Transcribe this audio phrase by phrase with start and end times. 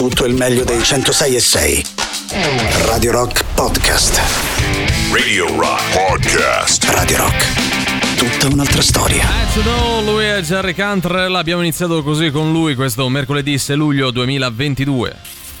[0.00, 1.84] tutto il meglio dei 106 e 6.
[2.86, 4.18] Radio Rock Podcast.
[5.12, 6.84] Radio Rock Podcast.
[6.84, 8.16] Radio Rock.
[8.16, 9.28] Tutta un'altra storia.
[9.52, 14.10] to know, lui è Jerry Cantrell, abbiamo iniziato così con lui questo mercoledì 6 luglio
[14.10, 15.16] 2022.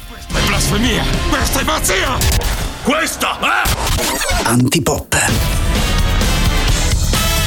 [0.08, 1.04] Questa è blasfemia!
[1.28, 2.18] Questa è pazzia!
[2.82, 4.48] Questa è...
[4.48, 5.69] Antipop.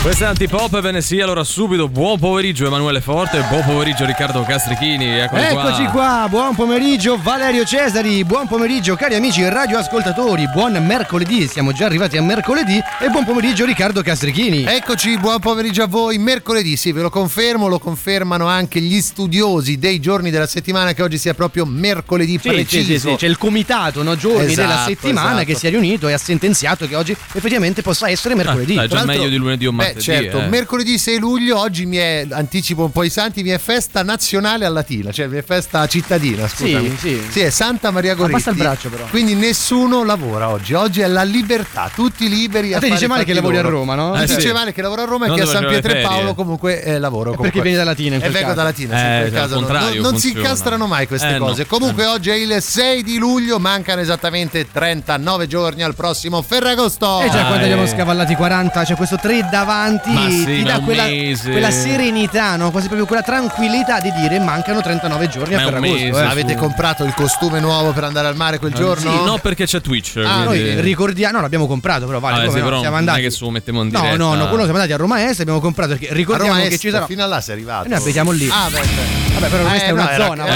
[0.04, 1.88] Questa è Antipop, ve ne sia allora subito.
[1.88, 5.18] Buon pomeriggio Emanuele Forte, buon pomeriggio Riccardo Castrichini.
[5.18, 11.71] Eccoli Eccoci qua, buon pomeriggio Valerio Cesari, buon pomeriggio cari amici radioascoltatori, buon mercoledì, siamo
[11.71, 14.65] già arrivati a mercoledì e buon pomeriggio Riccardo Castrichini.
[14.65, 16.17] Eccoci, buon pomeriggio a voi.
[16.17, 21.01] Mercoledì, sì, ve lo confermo, lo confermano anche gli studiosi dei giorni della settimana che
[21.01, 22.83] oggi sia proprio mercoledì Sì, preciso.
[22.92, 25.45] sì, sì, sì, c'è il comitato no, giorni Esatto, della settimana esatto.
[25.45, 28.75] che si è riunito e ha sentenziato che oggi effettivamente possa essere mercoledì.
[28.75, 30.02] dai, Tra già meglio di lunedì o Beh, martedì.
[30.02, 30.47] certo, eh.
[30.47, 34.66] mercoledì 6 luglio, oggi mi è, anticipo un po' i santi, mi è festa nazionale
[34.66, 36.95] a Latina, cioè mi è festa cittadina, scusami.
[37.00, 37.22] sì.
[37.30, 38.34] Sì, è Santa Maria Goretti.
[38.36, 39.06] Abbassa il braccio, però.
[39.06, 43.08] Quindi nessuno lavora oggi, oggi è la libertà, tutti liberi a A te dice i
[43.08, 43.78] male che lavori a loro.
[43.78, 44.16] Roma, no?
[44.22, 44.36] Eh, sì.
[44.36, 46.02] dice male che lavoro a Roma e Non che a San Pietro e.
[46.02, 47.32] Paolo comunque eh, lavoro.
[47.32, 47.50] Comunque.
[47.50, 49.39] perché vieni da Latina in E quel vengo da Latina, sì, Eh, in quel cioè,
[49.39, 49.67] caso no.
[49.67, 51.45] non, non si incastrano mai queste Eh, no.
[51.45, 51.66] cose.
[51.66, 57.22] Comunque oggi è il 6 di luglio, mancano esattamente 39 giorni al prossimo Ferragosto.
[57.22, 57.72] E già quando eh.
[57.72, 62.72] abbiamo scavallati 40, c'è questo 3 davanti, Ma sì, ti dà quella, quella serenità, no?
[62.72, 66.20] quasi proprio quella tranquillità di dire mancano 39 giorni Ma a Ferragosto.
[66.20, 66.23] eh.
[66.26, 69.11] Avete comprato il costume nuovo per andare al mare quel giorno?
[69.11, 70.17] Sì, no, perché c'è Twitch.
[70.26, 72.95] Ah, quindi- Noi ricordiamo, no, l'abbiamo comprato, però vale, Ah, come sì, no, però siamo
[72.95, 73.22] non è andati.
[73.28, 74.17] che su mettiamo in No, diretta.
[74.17, 76.73] no, no, quello siamo andati a Roma Est, abbiamo comprato perché A ricordiamo Roma che
[76.73, 77.86] Est, ci sarà fino a là sei arrivato.
[77.86, 78.50] E noi abitiamo lì.
[78.52, 79.22] Ah, beh, beh.
[79.34, 80.54] Vabbè, però questa Eh, è una no, zona, però,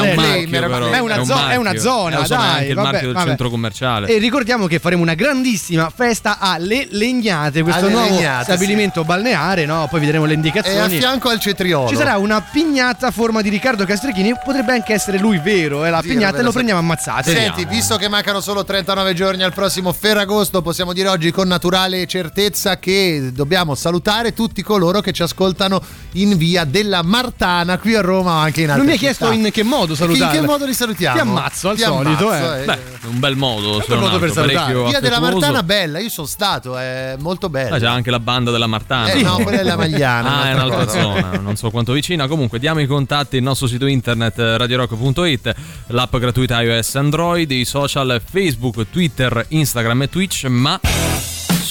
[0.88, 4.08] È una, un zo- è una zona, Eh, dai, il marchio del centro commerciale.
[4.08, 9.17] E ricordiamo che faremo una grandissima festa alle Legnate, questo nuovo stabilimento balneare,
[9.66, 9.88] no?
[9.90, 10.98] Poi vedremo le E a indicazioni.
[10.98, 11.88] fianco al cetriolo.
[11.90, 15.90] Ci sarà una pignata a forma di Riccardo Castrichini, potrebbe anche essere lui vero, è
[15.90, 16.54] la Vero, pignata e lo sì.
[16.54, 17.32] prendiamo ammazzate.
[17.34, 22.06] Senti, visto che mancano solo 39 giorni al prossimo Ferragosto, possiamo dire oggi con naturale
[22.08, 25.82] certezza che dobbiamo salutare tutti coloro che ci ascoltano
[26.14, 29.28] in via della Martana qui a Roma o anche in altre Non mi hai città.
[29.28, 30.36] chiesto in che modo salutare.
[30.36, 31.16] In che modo li salutiamo?
[31.16, 32.62] Ti ammazzo al Ti solito, ammazzo, eh.
[32.62, 32.66] eh.
[32.66, 33.84] Beh, è un bel modo.
[33.88, 34.74] non modo per salutare.
[34.86, 35.16] Via della.
[35.18, 37.76] Martana bella, io sono stato, è molto bella.
[37.76, 38.97] Ah, c'è anche la banda della Martana.
[39.06, 40.26] Eh, no, quella è la Magliana.
[40.38, 41.02] Ah, è un'altra cosa.
[41.02, 42.28] zona, non so quanto vicina.
[42.28, 45.56] Comunque, diamo i contatti, il nostro sito internet eh, radiorock.it,
[45.88, 50.80] l'app gratuita iOS Android, i social Facebook, Twitter, Instagram e Twitch, ma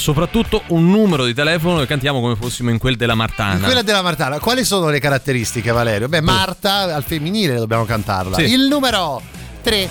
[0.07, 3.55] soprattutto un numero di telefono e cantiamo come fossimo in quel della Martana.
[3.55, 6.09] In quella della Martana, quali sono le caratteristiche, Valerio?
[6.09, 8.37] Beh, Marta al femminile dobbiamo cantarla.
[8.37, 8.53] Sì.
[8.53, 9.21] Il numero
[9.63, 9.89] 3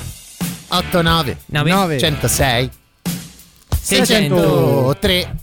[0.67, 2.69] 89 9 106
[3.81, 5.35] 600 603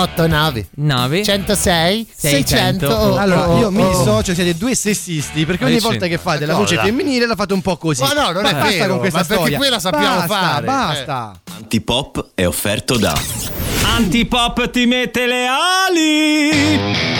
[0.00, 2.86] 89 9 106 600.
[2.86, 3.88] 600 Allora, io mi oh.
[3.88, 7.52] dissocio, siete due sessisti, perché ogni Eh, volta che fate la voce femminile la fate
[7.54, 8.02] un po' così.
[8.02, 9.58] Ma no, non è basta vero, con questa ma perché storia.
[9.58, 10.62] quella sappiamo basta, fare.
[10.62, 10.66] eh.
[10.66, 11.40] Basta.
[11.58, 13.14] Antipop è offerto da
[13.96, 17.15] Antipop ti mette le ali.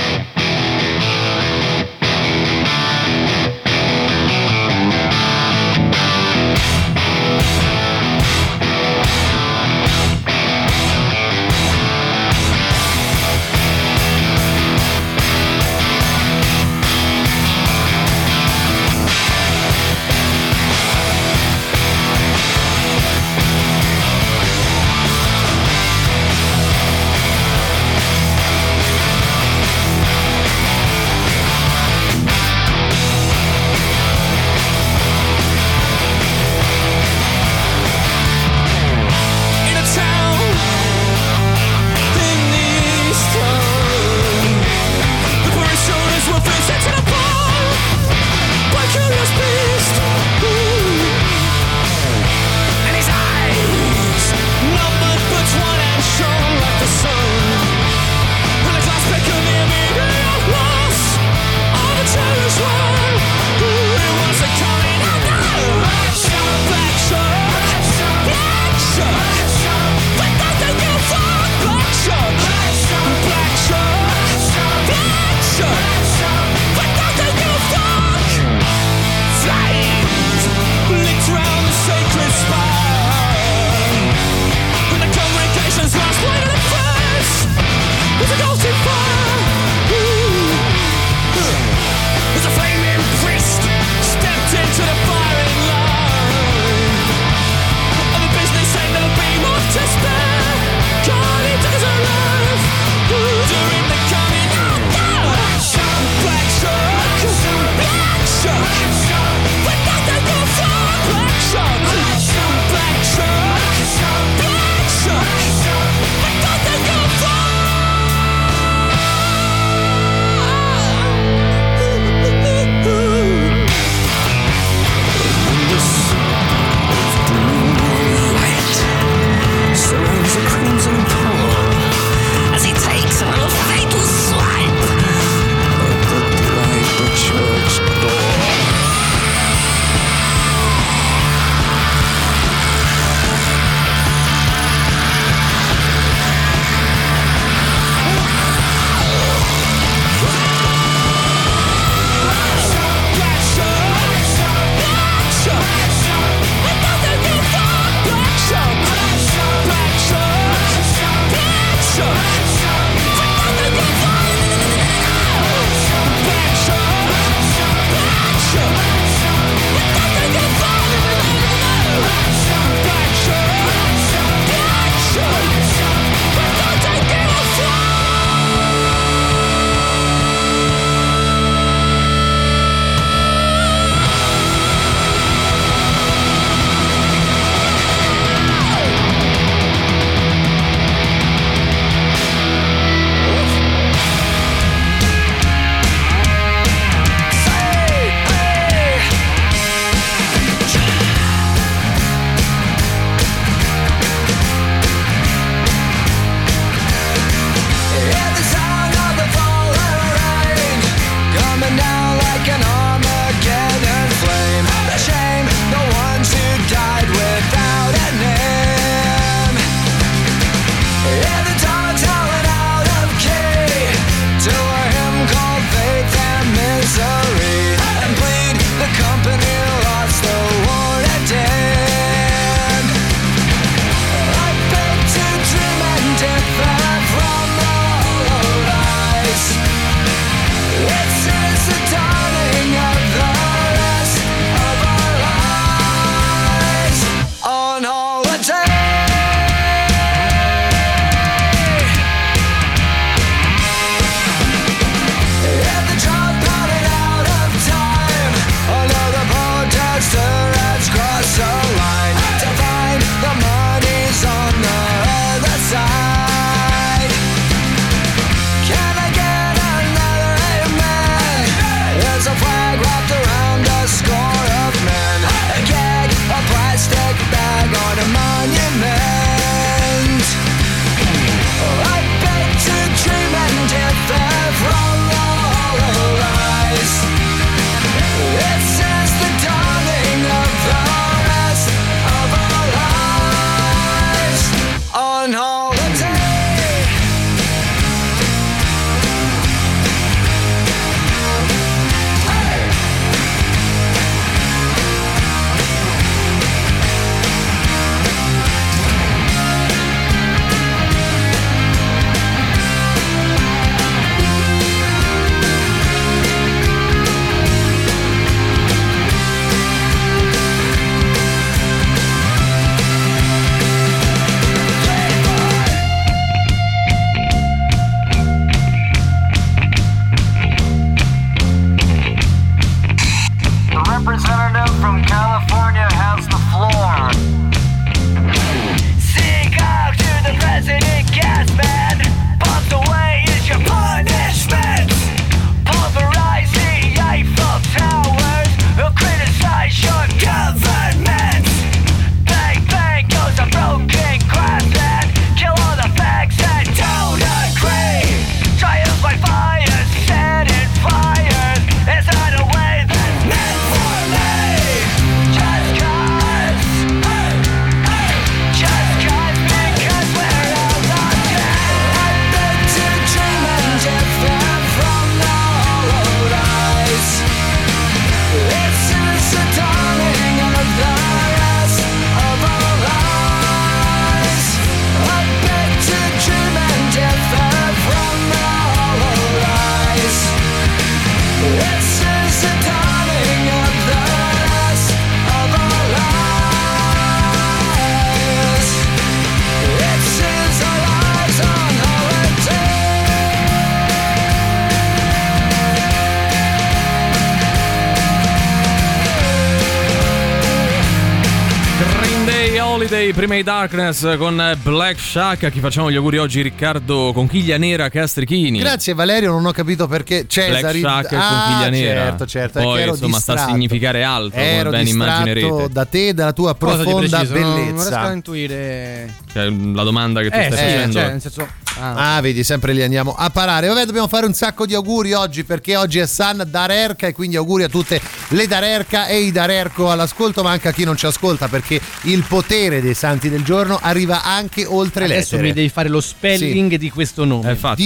[413.06, 415.44] Holiday, prima i Darkness con Black Shack.
[415.44, 416.42] A chi facciamo gli auguri oggi?
[416.42, 418.58] Riccardo Conchiglia Nera Castrichini.
[418.58, 422.00] Grazie Valerio, non ho capito perché Cesari Black Shack e ah, Conchiglia Nera.
[422.02, 423.52] Certo, certo, Poi, insomma, sta a distratto.
[423.52, 425.68] significare altro, come Ero ben distratto immaginerete.
[425.72, 427.32] da te e dalla tua profonda preciso?
[427.38, 428.00] Non- Non riesco bellezza.
[428.00, 429.14] a intuire.
[429.32, 430.92] Cioè, la domanda che tu Eh, stai sì, facendo.
[430.92, 431.48] cioè, nel senso.
[431.78, 432.16] Ah.
[432.16, 433.66] Ah, vedi, sempre lì andiamo a parare.
[433.68, 437.36] Vabbè, dobbiamo fare un sacco di auguri oggi perché oggi è San Darerca e quindi
[437.36, 441.04] auguri a tutte le Darerca e i Darerco all'ascolto, ma anche a chi non ci
[441.04, 445.54] ascolta perché il potere dei santi del giorno arriva anche oltre Adesso mi l'etere.
[445.54, 447.48] devi fare lo spelling di questo nome.
[447.48, 447.82] Eh, infatti.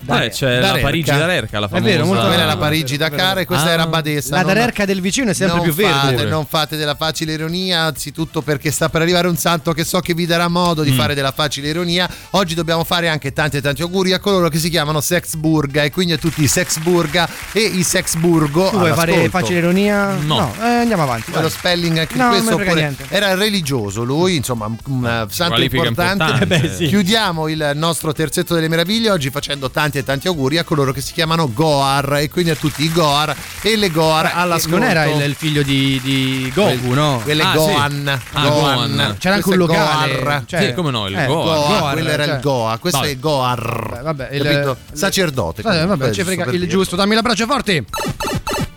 [0.00, 0.18] D-A-R-E-R-C-A.
[0.18, 0.78] Beh, c'è la.
[0.80, 1.90] Parigi d'Arerca, la È famosa.
[1.90, 3.72] vero, molto Quella è la Ah, Parigi Dakar e questa Ah.
[3.72, 4.34] era Badessa.
[4.36, 6.16] La non- Darerca del vicino è sempre non più verde.
[6.16, 10.00] Fate, non fate della facile ironia, anzitutto perché sta per arrivare un santo che so
[10.00, 10.84] che vi darà modo Mm.
[10.84, 12.08] di fare della facile ironia.
[12.30, 15.90] Oggi dobbiamo fare anche tanti e tanti auguri a coloro che si chiamano Sexburga e
[15.90, 18.68] quindi a tutti i Sexburga e i Sexburgo.
[18.70, 20.14] Tu vuoi fare facile ironia?
[20.14, 20.52] No.
[20.60, 21.32] eh, andiamo avanti.
[21.32, 26.42] Lo spelling anche No, non questo era religioso lui insomma un un santo importante, importante.
[26.42, 26.86] Eh beh, sì.
[26.86, 31.00] chiudiamo il nostro terzetto delle meraviglie oggi facendo tanti e tanti auguri a coloro che
[31.00, 34.88] si chiamano Goar e quindi a tutti i Goar e le Goar Eh, all'ascolto Non
[34.88, 37.20] era il, il figlio di, di Goku, no?
[37.24, 38.36] quelle Ah, Gohan, sì.
[38.36, 38.90] Ah, Gohan.
[38.96, 39.16] Gohan.
[39.18, 40.18] C'era anche un locale.
[40.20, 40.42] Goar.
[40.46, 41.44] cioè- Sì, come no, il eh, Goar.
[41.44, 43.10] Goa, Goar, quello era cioè- il Goa, questo Vabbè.
[43.10, 44.00] è Goar.
[44.02, 45.62] Vabbè, il- il- Sacerdote.
[45.62, 47.84] Vabbè, vabbè, ci frega il giusto, dammi l'abbraccio forte.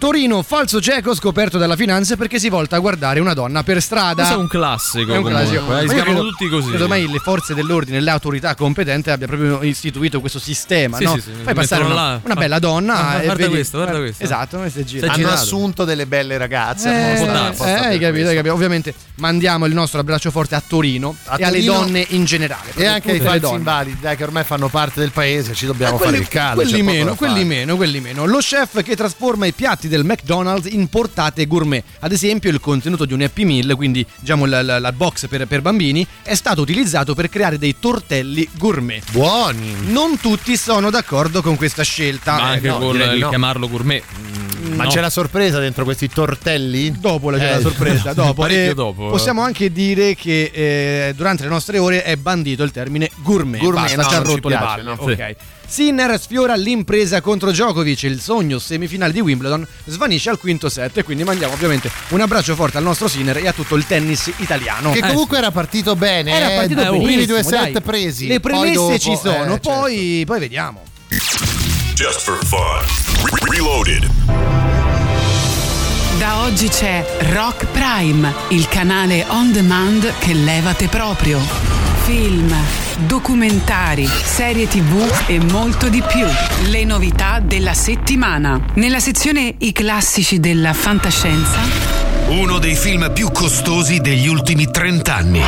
[0.01, 4.15] Torino, falso cieco scoperto dalla finanza perché si volta a guardare una donna per strada.
[4.24, 5.13] Questo è un classico.
[5.13, 5.77] È un comunque, classico.
[5.77, 6.67] eh, Si chiamano credo- tutti così.
[6.70, 11.13] credo ormai le forze dell'ordine, le autorità competenti abbia proprio istituito questo sistema, Sì, no?
[11.13, 14.24] sì, sì, Fai passare una, una bella donna Ah, guarda vedi- questo, guarda questo.
[14.24, 15.00] Esatto, si gira.
[15.01, 15.34] Sei Hanno girato.
[15.36, 16.89] assunto delle belle ragazze.
[16.89, 17.43] Eh, apposta- darsi.
[17.43, 18.34] eh, apposta hai capito, hai questo.
[18.34, 18.53] capito.
[18.55, 22.72] Ovviamente mandiamo il nostro abbraccio forte a Torino A e alle Torino donne in generale.
[22.74, 26.03] E anche ai falsi invalidi, dai, che ormai fanno parte del paese, ci dobbiamo Eh,
[26.05, 26.55] fare il calo.
[26.55, 28.25] quelli meno, quelli meno, quelli meno.
[28.25, 31.83] Lo chef che trasforma i piatti del McDonald's in portate gourmet.
[32.00, 35.45] Ad esempio, il contenuto di un Happy Meal, quindi diciamo la, la- la box per,
[35.45, 39.03] per bambini, è stato utilizzato per creare dei tortelli gourmet.
[39.12, 39.75] Buoni.
[39.91, 42.33] Non tutti sono d'accordo con questa scelta.
[42.33, 43.29] Ma Eh, anche no, con il no.
[43.29, 44.03] chiamarlo gourmet.
[44.62, 44.89] Ma no.
[44.89, 46.91] c'è la sorpresa dentro questi tortelli?
[47.00, 48.41] Dopo la, c'è Eh, la sorpresa, dopo.
[48.44, 49.08] parecchio E dopo.
[49.10, 53.60] Possiamo anche dire che eh, durante le nostre ore è bandito il termine gourmet.
[53.62, 54.84] Gourmet, Basta, no, ci ha rotto le palle.
[54.84, 54.96] no.
[54.98, 55.36] Ok.
[55.72, 61.03] Sinner sfiora l'impresa contro Djokovic, il sogno semifinale di Wimbledon svanisce al quinto set e
[61.03, 64.91] quindi mandiamo ovviamente un abbraccio forte al nostro Sinner e a tutto il tennis italiano.
[64.91, 66.32] Che comunque era partito bene.
[66.36, 67.72] Era eh, partito i benissimo, primi due dai.
[67.74, 68.27] set presi.
[68.27, 70.84] Le Poi premesse dopo, ci sono, eh, poi, poi vediamo.
[71.96, 73.40] Just for fun.
[73.51, 74.10] Re- Reloaded.
[76.17, 81.39] Da oggi c'è Rock Prime, il canale on demand che levate proprio.
[82.03, 82.53] Film,
[83.05, 86.25] documentari, serie tv e molto di più.
[86.70, 88.60] Le novità della settimana.
[88.75, 91.60] Nella sezione I classici della fantascienza.
[92.27, 95.41] Uno dei film più costosi degli ultimi 30 anni.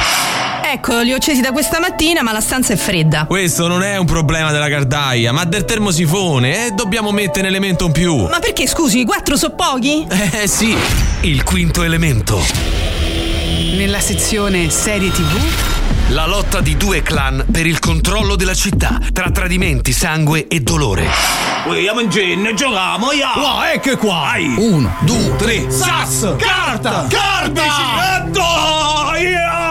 [0.74, 3.26] Ecco, li ho accesi da questa mattina, ma la stanza è fredda.
[3.28, 7.86] Questo non è un problema della caldaia, ma del termosifone e dobbiamo mettere un elemento
[7.86, 8.16] in più.
[8.26, 10.04] Ma perché, scusi, i quattro so pochi?
[10.10, 10.76] Eh sì.
[11.22, 12.42] Il quinto elemento.
[13.76, 15.38] Nella sezione serie tv.
[16.08, 21.08] La lotta di due clan per il controllo della città, tra tradimenti, sangue e dolore.
[21.66, 23.34] Vogliamo in genere, giochiamo, ya!
[23.36, 24.22] Wow, ecco qua.
[24.22, 24.56] Vai!
[24.58, 25.70] Uno, due, tre.
[25.70, 26.36] Sass!
[26.36, 27.06] Carta!
[27.08, 27.62] Carta!
[27.62, 29.63] E dai!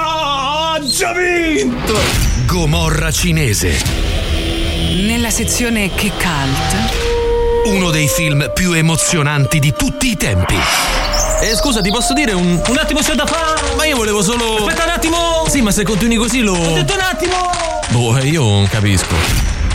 [0.92, 1.98] Già vinto!
[2.44, 3.82] Gomorra cinese.
[5.06, 7.64] Nella sezione che cult.
[7.64, 10.54] Uno dei film più emozionanti di tutti i tempi.
[11.40, 12.60] Eh, scusa, ti posso dire un.
[12.68, 13.74] Un attimo c'è da fare!
[13.74, 14.66] Ma io volevo solo.
[14.66, 15.44] Aspetta un attimo!
[15.48, 16.52] Sì, ma se continui così lo.
[16.52, 17.50] Ho detto un attimo!
[17.88, 19.14] Boh, eh, io non capisco.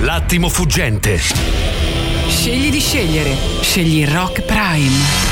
[0.02, 1.20] L'attimo fuggente.
[2.28, 3.36] Scegli di scegliere.
[3.62, 5.27] Scegli Rock Prime.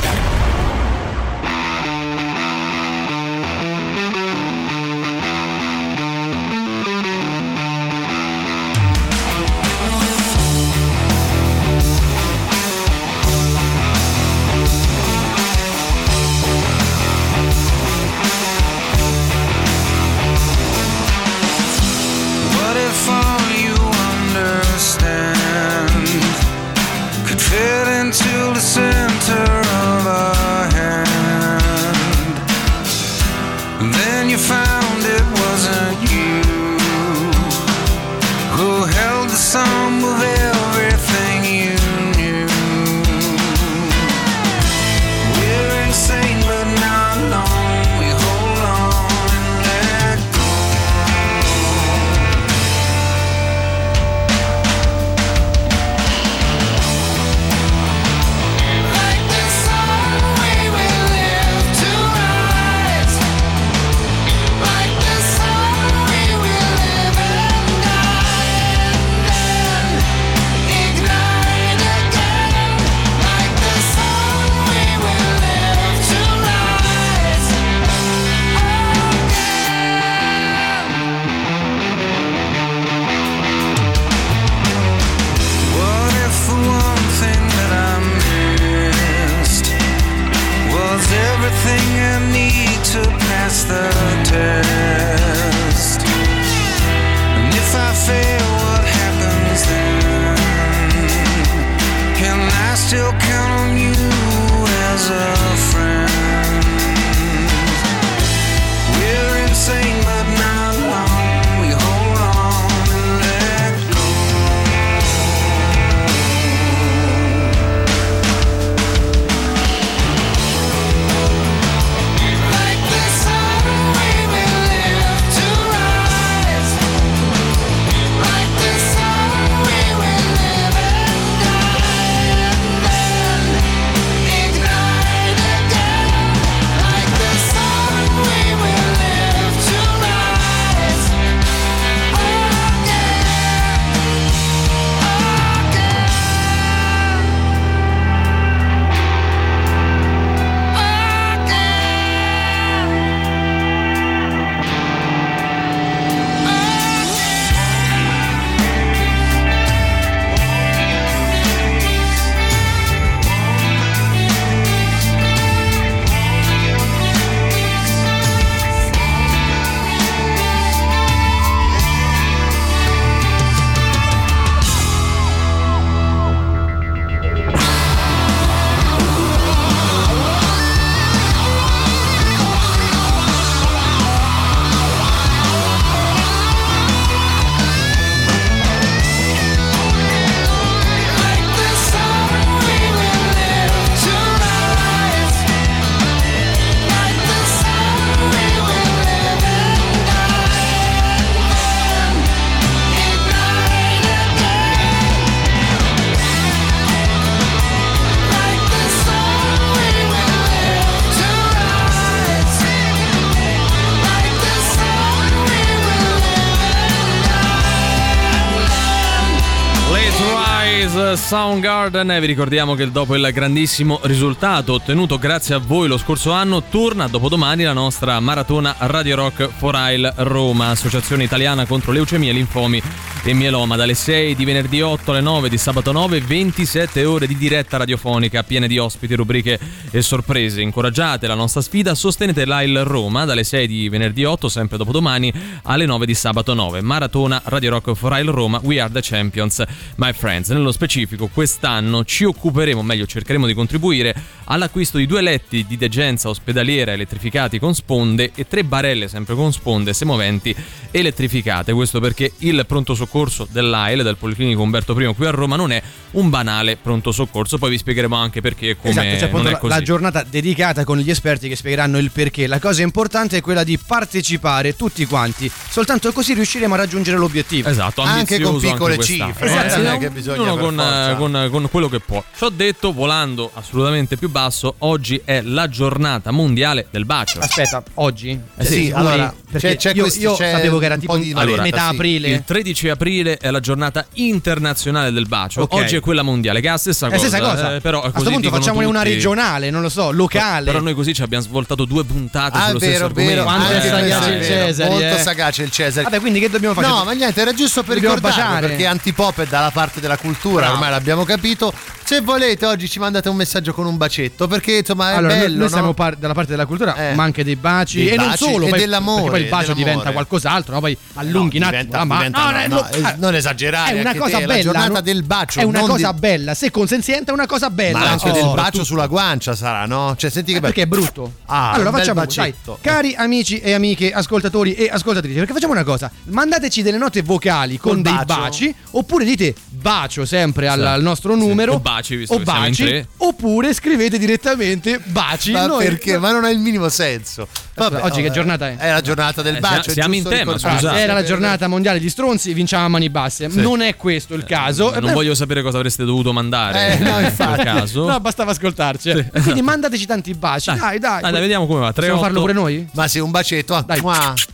[221.35, 226.31] Soundgarden e vi ricordiamo che dopo il grandissimo risultato ottenuto grazie a voi lo scorso
[226.31, 232.31] anno torna dopodomani la nostra maratona Radio Rock for Ile Roma, associazione italiana contro leucemia,
[232.31, 232.81] linfomi
[233.27, 237.35] e mieloma dalle 6 di venerdì 8 alle 9 di sabato 9 27 ore di
[237.35, 239.59] diretta radiofonica piene di ospiti, rubriche
[239.89, 240.61] e sorprese.
[240.61, 245.33] Incoraggiate la nostra sfida, sostenete l'Ile Roma dalle 6 di venerdì 8 sempre dopodomani
[245.63, 246.81] alle 9 di sabato 9.
[246.81, 249.63] Maratona Radio Rock for Ile Roma, We Are the Champions,
[249.95, 250.49] my friends.
[250.49, 256.29] Nello specifico quest'anno ci occuperemo, meglio cercheremo di contribuire all'acquisto di due letti di degenza
[256.29, 260.55] ospedaliera elettrificati con sponde e tre barelle sempre con sponde semoventi
[260.91, 261.73] elettrificate.
[261.73, 263.13] Questo perché il pronto soccorso
[263.49, 267.57] dell'AIL, del Policlinico Umberto I qui a Roma, non è un banale pronto soccorso.
[267.57, 269.73] Poi vi spiegheremo anche perché e come Esatto, c'è appunto non è la, così.
[269.73, 272.47] la giornata dedicata con gli esperti che spiegheranno il perché.
[272.47, 275.49] La cosa importante è quella di partecipare tutti quanti.
[275.69, 277.69] Soltanto così riusciremo a raggiungere l'obiettivo.
[277.69, 279.31] Esatto, Anche con piccole quest'anno.
[279.31, 281.11] cifre, Esatto, eh, non è no, che bisogna ognuno per con, forza.
[281.11, 282.23] eh, con- con quello che può.
[282.35, 287.39] Ci ho detto, volando assolutamente più basso, oggi è la giornata mondiale del bacio.
[287.39, 288.39] Aspetta, oggi?
[288.57, 291.19] Eh sì, Sì, allora, perché c'è io, questo- io c'è sapevo che era tipo po'
[291.19, 291.95] di allora, metà sì.
[291.95, 292.29] aprile.
[292.29, 292.94] Il 13 aprile
[293.39, 295.61] è la giornata internazionale del bacio.
[295.61, 295.73] Ok.
[295.73, 297.27] Oggi è quella mondiale, che è la stessa È cosa.
[297.27, 297.75] stessa cosa.
[297.75, 299.13] eh, però a questo punto facciamone una tutti.
[299.13, 300.65] regionale, non lo so, locale.
[300.65, 303.31] Però noi così ci abbiamo svoltato due puntate Ah, sullo stesso vero, argomento.
[303.33, 303.43] vero.
[303.43, 304.65] Quanto è anche sagace il vero.
[304.65, 305.19] Cesare, Molto eh.
[305.19, 306.03] sagace il Cesare.
[306.03, 306.87] Vabbè, quindi che dobbiamo fare?
[306.87, 308.67] No, ma niente, era giusto per Dobbiamo ricordarlo baciare.
[308.67, 310.73] perché Antipop è dalla parte della cultura, Bravo.
[310.73, 311.73] ormai l'abbiamo capito.
[312.05, 315.41] Se volete oggi ci mandate un messaggio con un bacetto perché insomma è allora, noi-
[315.41, 315.69] bello, noi, no?
[315.73, 317.15] siamo par- dalla parte della cultura, Eh.
[317.15, 319.49] ma anche dei baci Dei e non baci solo, e poi, dell'amore, perché poi il
[319.49, 320.79] bacio diventa qualcos'altro, no?
[320.81, 322.29] Poi allunghi un attimo diventa- la mano.
[322.29, 324.61] No, no, no, no, eh, non esagerare, È una anche cosa te, la bella.
[324.63, 325.01] giornata no?
[325.01, 327.99] del bacio, È una cosa di- bella, se consenziente è una cosa bella.
[327.99, 328.33] Ma anche Oh.
[328.33, 330.15] del bacio sulla guancia sarà, no?
[330.17, 330.73] Cioè, senti che Eh, bello.
[330.73, 331.33] perché è brutto.
[331.45, 332.77] Ah, allora facciamo, dai, bacetto.
[332.81, 337.77] cari amici e amiche, ascoltatori e ascoltatrici, perché facciamo una cosa, mandateci delle note vocali
[337.77, 338.25] con dei bacio.
[338.25, 340.85] baci, oppure dite bacio sempre al, Sì.
[340.85, 343.07] al nostro numero, O baci, visto o che siamo in baci, tre.
[343.17, 345.51] oppure scrivete direttamente baci.
[345.51, 346.17] Ma Noi- perché?
[346.17, 347.47] Ma non ha il minimo senso.
[347.75, 348.77] Vabbè, Oggi che giornata è?
[348.77, 349.89] È la giornata del Eh, bacio.
[349.89, 350.97] è siamo in tema, scusate.
[350.97, 353.47] Era la giornata mondiale di stronzi, vinciamo a mani basse.
[353.47, 354.91] Non è questo il caso.
[354.97, 357.63] Non Eh, voglio sapere cosa avreste dovuto mandare Eh, no, in infatti.
[357.63, 358.05] caso.
[358.07, 359.09] No, bastava ascoltarci.
[359.09, 359.29] eh.
[359.41, 360.73] Quindi mandateci tanti baci.
[360.73, 361.21] Dai, dai.
[361.21, 361.91] Dai, dai, vediamo come va.
[361.91, 362.87] Possiamo 38 farlo pure noi?
[362.93, 363.75] Ma sì, un bacetto.
[363.75, 364.01] ah, Dai.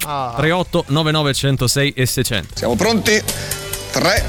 [0.05, 0.33] Ah.
[0.35, 2.47] 38 99 106 e 600.
[2.55, 3.21] Siamo pronti?
[3.91, 4.23] 3,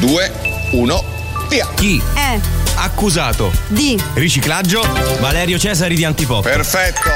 [0.00, 0.32] 2,
[0.72, 1.04] 1,
[1.50, 1.68] via!
[1.74, 2.00] Chi?
[2.14, 2.40] Eh,
[2.76, 3.52] Accusato.
[3.68, 4.00] di.
[4.14, 4.80] Riciclaggio.
[5.20, 6.42] Valerio Cesari di Antipop.
[6.42, 7.10] Perfetto!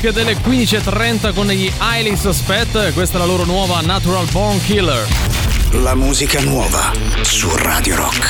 [0.00, 2.92] break delle 15.30 con gli Highly Suspect.
[2.92, 5.06] Questa è la loro nuova Natural Bone Killer.
[5.72, 8.26] La musica nuova su Radio Rock.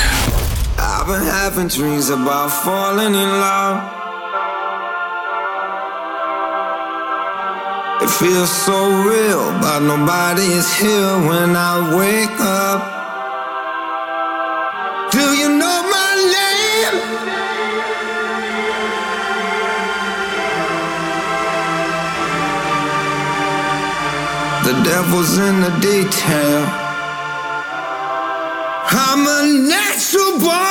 [0.77, 3.81] I've been having dreams about falling in love.
[8.01, 12.90] It feels so real, but nobody is here when I wake up.
[24.83, 26.65] devil's in the detail.
[28.93, 30.70] I'm a natural born.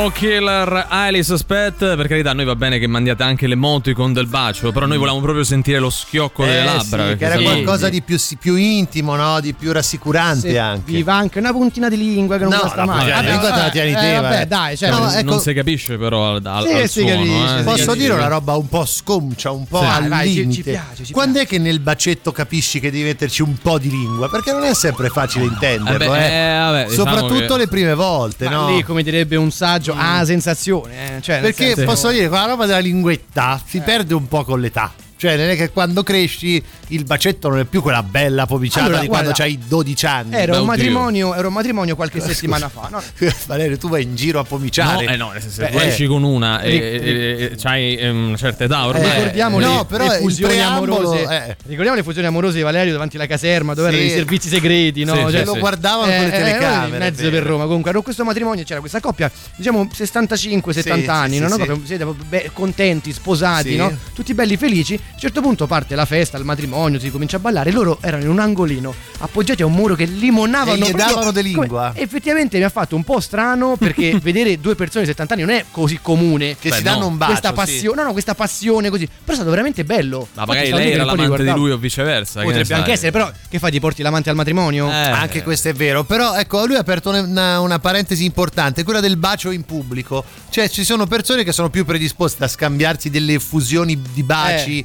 [0.00, 1.94] Trouble Killer Highly Suspect.
[1.94, 5.20] Per carità, a noi va bene che mandiate anche l'emoticon del bacio, però noi volevamo
[5.20, 7.10] proprio sentire lo schiocco delle Eh, labbra.
[7.10, 7.42] sì, che era sì.
[7.42, 9.40] qualcosa di più, più intimo, no?
[9.40, 10.90] di più rassicurante anche.
[10.90, 12.96] Vi va anche una puntina di lingua che non No, basta la mai.
[12.96, 14.46] puntina di lingua te la tieni te, eh, vabbè, eh.
[14.46, 17.16] dai, cioè, No, Non- ecco- Non si capisce però al, al, Sì, al si suono.
[17.16, 17.58] capisce, eh.
[17.58, 19.84] si Posso dire una roba un po' scomcia, un po' Sì.
[19.84, 20.54] al Vai, vai, ci- limite?
[20.54, 23.90] ci piace, ci Quando è che nel bacetto capisci che devi metterci un po' di
[23.90, 24.30] lingua?
[24.30, 28.74] Perché non è sempre facile intenderlo, Eh vabbè, diciamo Soprattutto che- le prime volte, no?
[28.74, 31.16] lì, come direbbe un saggio, ha sensazione.
[31.16, 34.60] eh, Cioè, Perché senso- posso dire, quella roba della linguetta si perde un po' con
[34.60, 34.92] l'età.
[35.20, 39.00] Cioè, non è che quando cresci il bacetto non è più quella bella pomiciata Allora,
[39.02, 40.34] di quando guarda, hai 12 anni.
[40.34, 42.88] Era un, matrimonio, era un matrimonio qualche settimana fa.
[42.90, 43.02] No?
[43.46, 45.04] Valerio, tu vai in giro a No, pomiciare.
[45.04, 47.96] eh no, nel senso, se Beh, tu esci con una e, Ric- e- e- c'hai
[47.96, 49.12] eh, una certa età ormai.
[49.14, 51.20] Ricordiamo no, le, però le fusioni amorose.
[51.22, 51.56] eh.
[51.66, 53.96] Ricordiamo le fusioni amorose di Valerio davanti alla caserma, dove Sì.
[53.96, 55.14] erano i servizi segreti, no?
[55.14, 55.58] Sì, Cioè, sì, lo sì.
[55.58, 56.92] guardavano con le eh, eh, telecamere.
[56.92, 57.42] in mezzo per.
[57.42, 57.64] Roma.
[57.64, 60.70] Comunque, era questo matrimonio, c'era questa coppia, diciamo 65-70
[61.02, 61.48] Sì, anni, sì, no?
[61.48, 61.58] sì, No?
[61.58, 61.64] sì.
[61.66, 63.76] Proprio, siete be- contenti, sposati, Sì.
[63.76, 63.94] no?
[64.14, 64.98] Tutti belli felici.
[65.10, 67.70] A un certo punto parte la festa, il matrimonio, si comincia a ballare.
[67.72, 70.86] Loro erano in un angolino, appoggiati a un muro che limonavano.
[70.86, 71.92] E gli davano de come- lingua.
[71.94, 75.54] Effettivamente mi ha fatto un po' strano perché vedere due persone di 70 anni non
[75.54, 76.56] è così comune.
[76.58, 77.06] Che Beh, si danno no.
[77.08, 77.32] un bacio.
[77.32, 77.54] questa sì.
[77.54, 79.06] passione, no, no, questa passione così.
[79.06, 80.28] Però è stato veramente bello.
[80.34, 82.42] Ma Infatti magari lei era l'amante di lui o viceversa.
[82.42, 83.70] Potrebbe anche essere, però che fai?
[83.70, 84.88] Ti porti l'amante al matrimonio?
[84.88, 84.94] Eh.
[84.94, 89.16] Anche questo è vero, però ecco, lui ha aperto una, una parentesi importante, quella del
[89.16, 90.24] bacio in pubblico.
[90.48, 94.84] Cioè, ci sono persone che sono più predisposte a scambiarsi delle fusioni di baci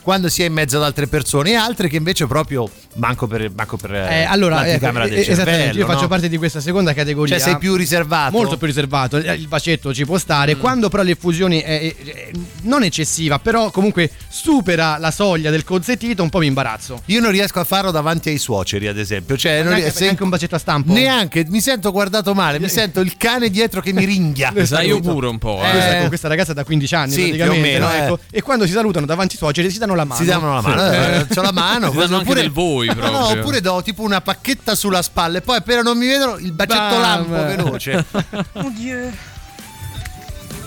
[0.01, 3.51] quando si è in mezzo ad altre persone, e altre che invece proprio manco per,
[3.55, 6.07] manco per Eh, allora, l'anticamera ecco, del eh, esattamente, cervello, io faccio no?
[6.07, 7.35] parte di questa seconda categoria.
[7.37, 8.31] Cioè, sei più riservato.
[8.35, 10.55] Molto più riservato, il bacetto ci può stare.
[10.57, 12.29] Quando però l'effusione è, è- è
[12.63, 17.01] non eccessiva, però comunque supera la soglia del consentito, un po' mi imbarazzo.
[17.05, 19.37] Io non riesco a farlo davanti ai suoceri, ad esempio.
[19.37, 20.93] Cioè, non Neanche, ries- se- neanche un bacetto a stampo.
[20.93, 24.51] neanche mi sento guardato male, mi sento il cane dietro che mi ringhia.
[24.65, 25.61] Sai io pure un po'.
[25.63, 25.71] Eh, eh.
[25.71, 27.93] Questa, con questa ragazza da 15 anni Sì, praticamente, più o meno, no?
[27.93, 27.97] eh.
[28.05, 30.19] Ecco, e quando si salutano davanti ai suoceri si danno la mano.
[30.21, 32.93] Si danno la mano, eh, c'ho la mano, Si danno anche oppure- del voi No,
[32.95, 33.19] proprio.
[33.19, 36.51] no, oppure do tipo una pacchetta sulla spalla e poi appena non mi vedono il
[36.53, 37.01] bacetto Bam.
[37.01, 38.05] lampo veloce.
[38.53, 39.11] Oddio.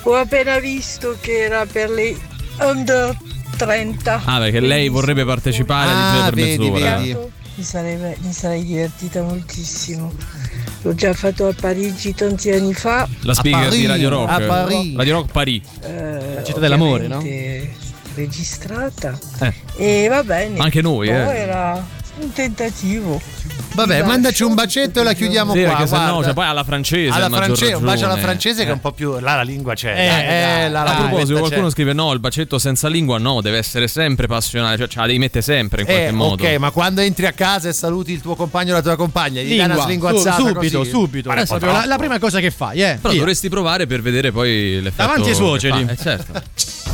[0.06, 2.14] Ho appena visto che era per le
[2.60, 3.16] under
[3.56, 4.22] 30.
[4.24, 6.96] Ah, perché lei vorrebbe partecipare Ah, per vedi, mezz'ora.
[6.98, 7.16] vedi.
[7.56, 10.12] Mi sarei, mi sarei divertita moltissimo.
[10.82, 13.08] L'ho già fatto a Parigi tanti anni fa.
[13.22, 14.30] La speaker Parigi, di Radio Rock.
[14.30, 14.96] a Parigi.
[14.96, 15.62] Radio Rock Paris.
[15.82, 17.22] eh, città dell'amore, no?
[18.14, 19.18] Registrata.
[19.40, 19.52] Eh.
[20.04, 20.58] E va bene.
[20.60, 21.36] Anche noi, Poi eh.
[21.38, 21.84] era
[22.20, 23.20] un tentativo.
[23.74, 25.70] Vabbè, mandaci un bacetto e la chiudiamo Sì, qua.
[25.74, 26.22] perché guarda.
[26.22, 27.10] cioè, poi alla francese.
[27.12, 28.74] alla francese, un bacio alla francese che è Eh.
[28.74, 29.18] un po' più.
[29.18, 29.90] Là la lingua c'è.
[29.90, 31.72] Eh, dai, eh, eh, la- A la proposito, lingua qualcuno c'è.
[31.72, 35.18] scrive: No, il bacetto senza lingua no, deve essere sempre passionale, cioè ce la devi
[35.18, 36.34] mettere sempre in qualche Eh, modo.
[36.44, 39.40] ok, ma quando entri a casa e saluti il tuo compagno o la tua compagna,
[39.42, 40.90] gli dai una Lingua, slinguazzata su- subito, così?
[40.90, 41.30] subito.
[41.30, 42.98] Proprio la, la prima cosa che fai, eh.
[43.02, 45.02] Però dovresti provare per vedere poi l'effetto.
[45.08, 45.84] Davanti ai suoceri.
[45.90, 46.42] Eh, certo.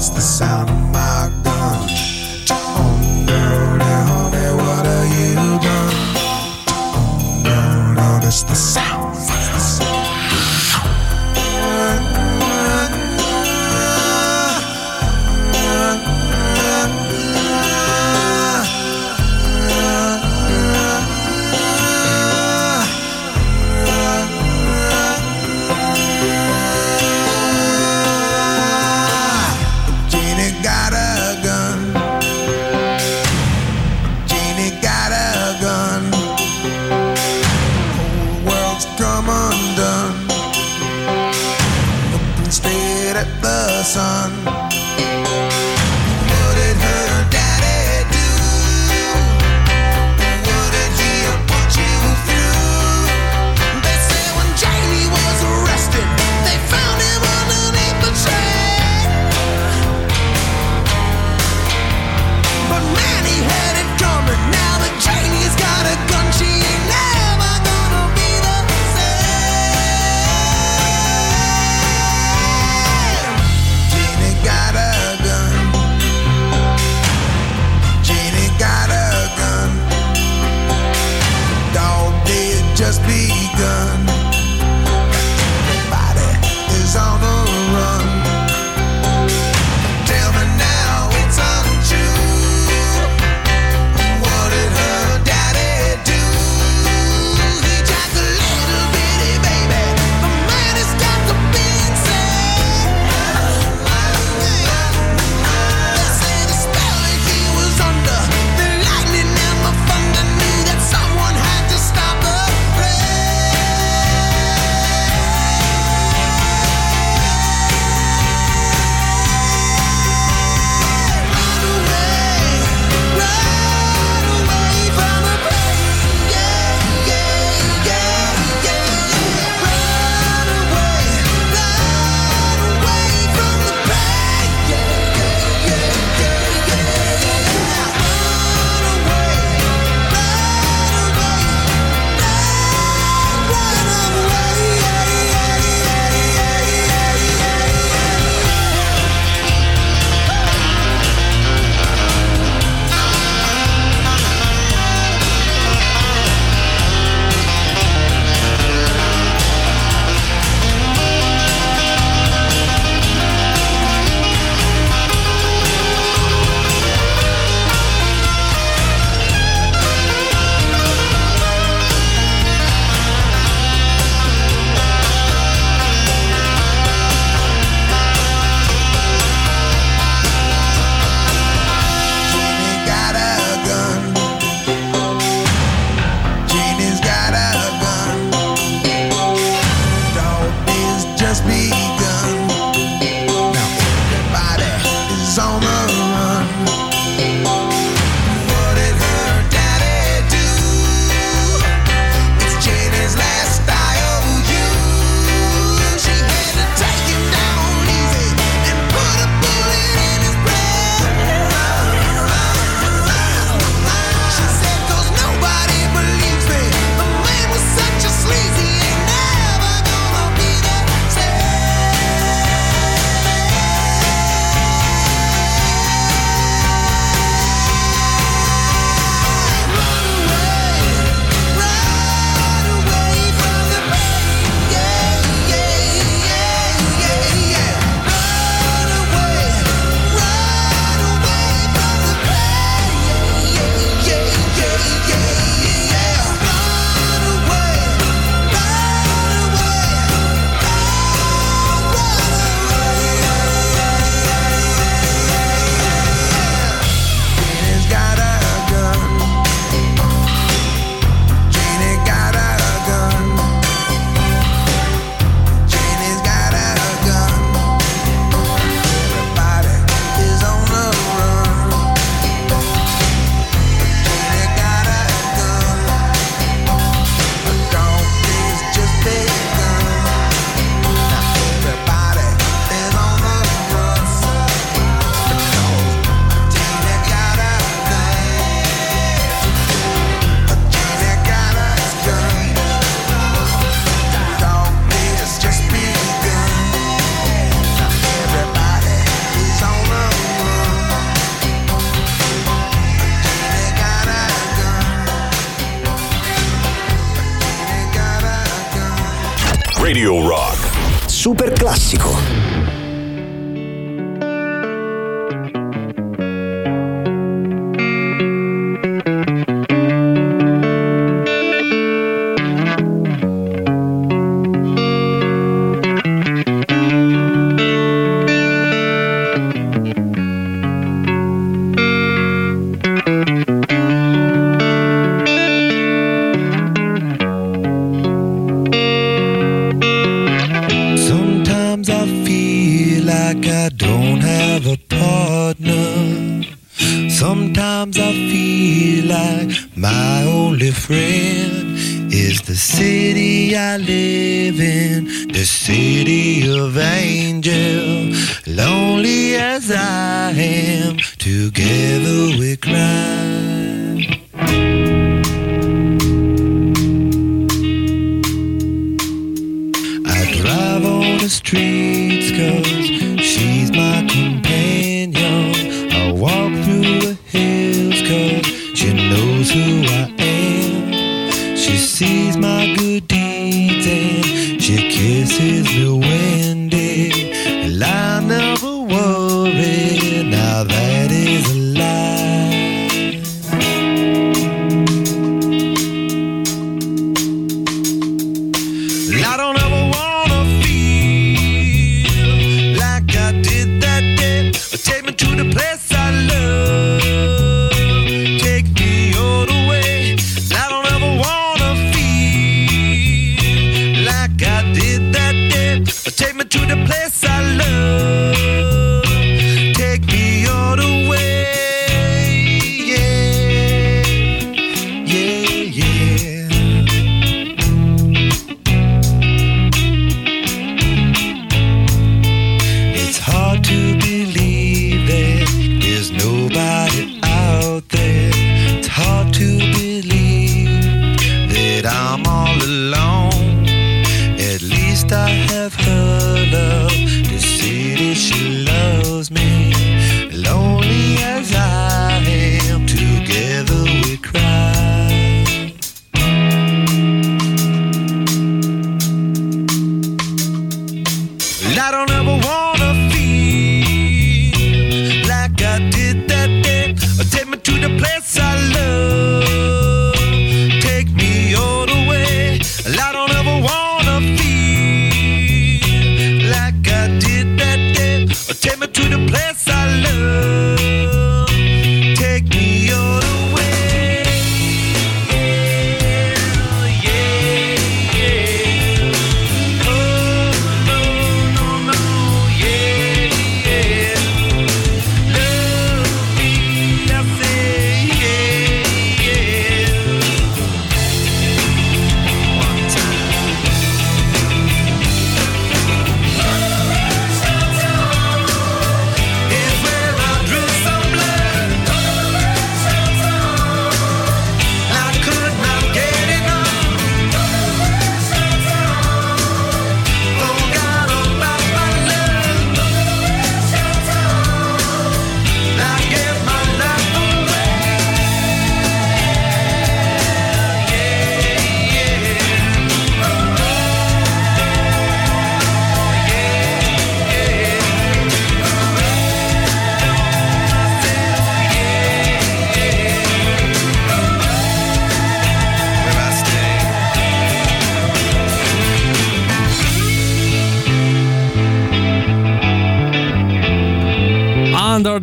[0.00, 1.88] It's the sound of my gun.
[4.08, 5.94] Honey, what have you done?
[8.48, 8.99] The sound.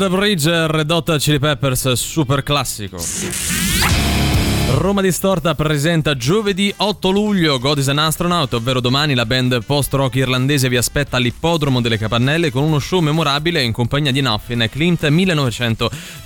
[0.08, 2.97] The Bridge, Red Hot Chili Peppers, super classico.
[4.70, 10.16] Roma Distorta presenta giovedì 8 luglio God is an Astronaut, ovvero domani la band post-rock
[10.16, 15.08] irlandese vi aspetta all'ippodromo delle Capannelle con uno show memorabile in compagnia di Nothing Clint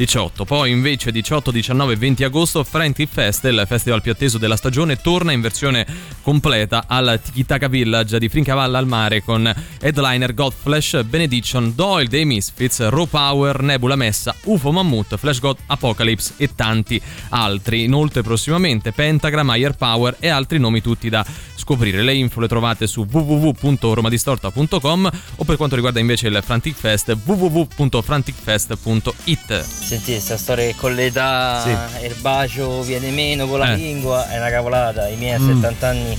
[0.01, 0.45] 1918.
[0.45, 4.97] Poi invece 18, 19 e 20 agosto Frantic Fest, il festival più atteso della stagione,
[4.97, 5.85] torna in versione
[6.21, 12.87] completa al Tikitaka Village di Frincavalla al mare con headliner Godflesh, Benediction, Doyle dei Misfits,
[12.89, 16.99] Raw Power, Nebula Messa, UFO Mammut, Flash God Apocalypse e tanti
[17.29, 17.83] altri.
[17.83, 21.25] Inoltre prossimamente Pentagram, Higher Power e altri nomi tutti da
[21.62, 22.01] scoprire.
[22.01, 29.62] Le info le trovate su www.romadistorta.com o per quanto riguarda invece il Frantic Fest www.franticfest.it.
[29.62, 31.70] Senti, questa storia che con l'età Sì.
[32.05, 33.76] il bacio viene meno con la Eh.
[33.76, 35.07] lingua è una cavolata.
[35.07, 35.47] I miei a Mm.
[35.55, 36.18] 70 anni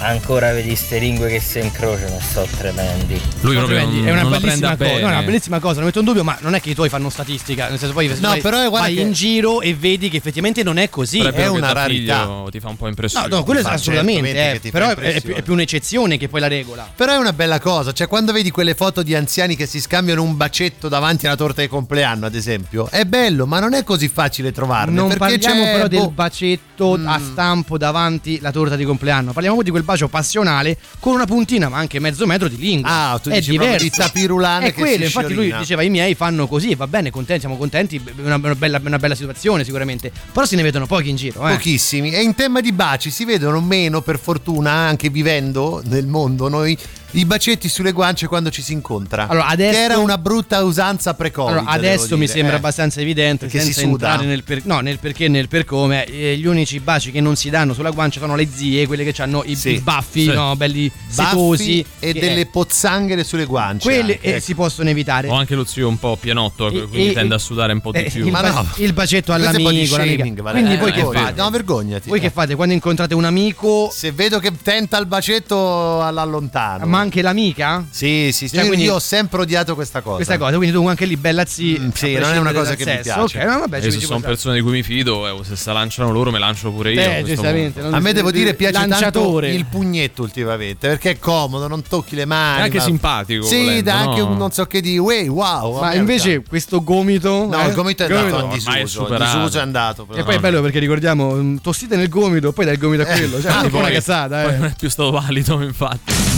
[0.00, 3.20] ancora vedi ste lingue che si incrociano sono tremendi.
[3.40, 6.04] Lui proprio non, è una bellissima cosa, no, è una bellissima cosa, non metto in
[6.04, 8.58] dubbio, ma non è che i tuoi fanno statistica, nel senso poi No, vai, però
[8.68, 11.18] guarda vai che- in giro e vedi che effettivamente non è così.
[11.18, 12.20] Però è che una rarità.
[12.22, 13.28] figlio Ti fa un po' No, impressione.
[13.28, 16.40] no, quello è fa assolutamente, eh, però è, è più, è più un'eccezione che poi
[16.40, 16.88] la regola.
[16.94, 20.22] Però è una bella cosa, cioè quando vedi quelle foto di anziani che si scambiano
[20.22, 24.08] un bacetto davanti alla torta di compleanno, ad esempio, è bello, ma non è così
[24.08, 24.94] facile trovarne.
[24.94, 29.32] Non perché parliamo c'è, però del boh, bacetto a stampo davanti la torta di compleanno,
[29.32, 32.90] parliamo di quel bacio passionale con una puntina, ma anche mezzo metro di lingua.
[32.90, 33.82] Ah, tu è dici diverso.
[33.82, 35.58] di tapirulane È che quello, infatti lui sciorina.
[35.58, 38.98] diceva i miei fanno così, va bene, contenti, siamo contenti, è una, una bella, una
[38.98, 41.48] bella situazione sicuramente, però se ne vedono pochi in giro.
[41.48, 41.54] Eh.
[41.54, 42.12] Pochissimi.
[42.12, 46.76] E in tema di baci si vedono meno, per fortuna, anche vivendo nel mondo, noi
[47.12, 49.26] i bacetti sulle guance quando ci si incontra.
[49.28, 51.56] Allora, adesso- Che era una brutta usanza pre-Covid.
[51.56, 52.56] Allora, adesso mi dire, sembra eh.
[52.58, 54.08] abbastanza evidente, Perché senza si suda?
[54.10, 56.04] entrare nel, per, no, nel perché e nel per come.
[56.04, 59.20] eh, gli unici baci che non si danno sulla guancia sono le zie, quelle che
[59.22, 59.70] hanno i, Sì.
[59.74, 60.32] i baffi, Sì.
[60.32, 61.84] no, belli Baffi setosi.
[61.98, 63.82] e che- delle pozzanghere sulle guance.
[63.84, 64.40] Quelle anche, eh, ecco.
[64.40, 65.28] si possono evitare.
[65.28, 67.92] Ho anche lo zio un po' pienotto, E- quindi e- tende a sudare un po'
[67.92, 68.24] di Eh, più.
[68.24, 70.50] il, ba- il bacetto è all'amico, shaming, Valeria.
[70.52, 71.40] Quindi Eh, voi è che fate?
[71.40, 72.08] No, vergognati.
[72.08, 76.86] Voi che fate quando incontrate un amico, Se vedo che tenta il bacetto all'allontano.
[76.86, 77.84] ma anche l'amica?
[77.90, 78.54] Sì, sì, sì.
[78.54, 80.16] Cioè, io, quindi- io ho sempre odiato questa cosa.
[80.16, 81.76] Questa cosa, quindi tu anche lì bella zi.
[81.80, 83.02] Mm, sì, a non è una cosa dal che mi sesso.
[83.26, 83.38] piace.
[83.38, 85.72] Ok, no, vabbè, E ci- sono può persone di cui mi fido, eh, se se
[85.72, 87.00] lanciano loro, me lancio pure io.
[87.00, 89.46] a Eh, questo giustamente, A me devo dire piace Lanciatore.
[89.48, 92.60] tanto il pugnetto ultimamente perché è comodo, non tocchi le mani.
[92.60, 94.26] È anche ma- simpatico, Sì, volendo, dà anche no?
[94.30, 95.80] un non so che di way, wow.
[95.80, 97.46] Ma invece questo gomito.
[97.46, 97.68] No, eh?
[97.68, 99.06] il gomito è andato è disuso.
[99.12, 100.06] Il disuso è andato.
[100.14, 103.06] E poi è bello perché ricordiamo, mm, tossite nel gomito, poi dai il gomito a
[103.06, 103.40] quello.
[103.40, 104.56] Cioè, Ah, è po' una cazzata, eh.
[104.56, 106.29] non è più stato valido, infatti.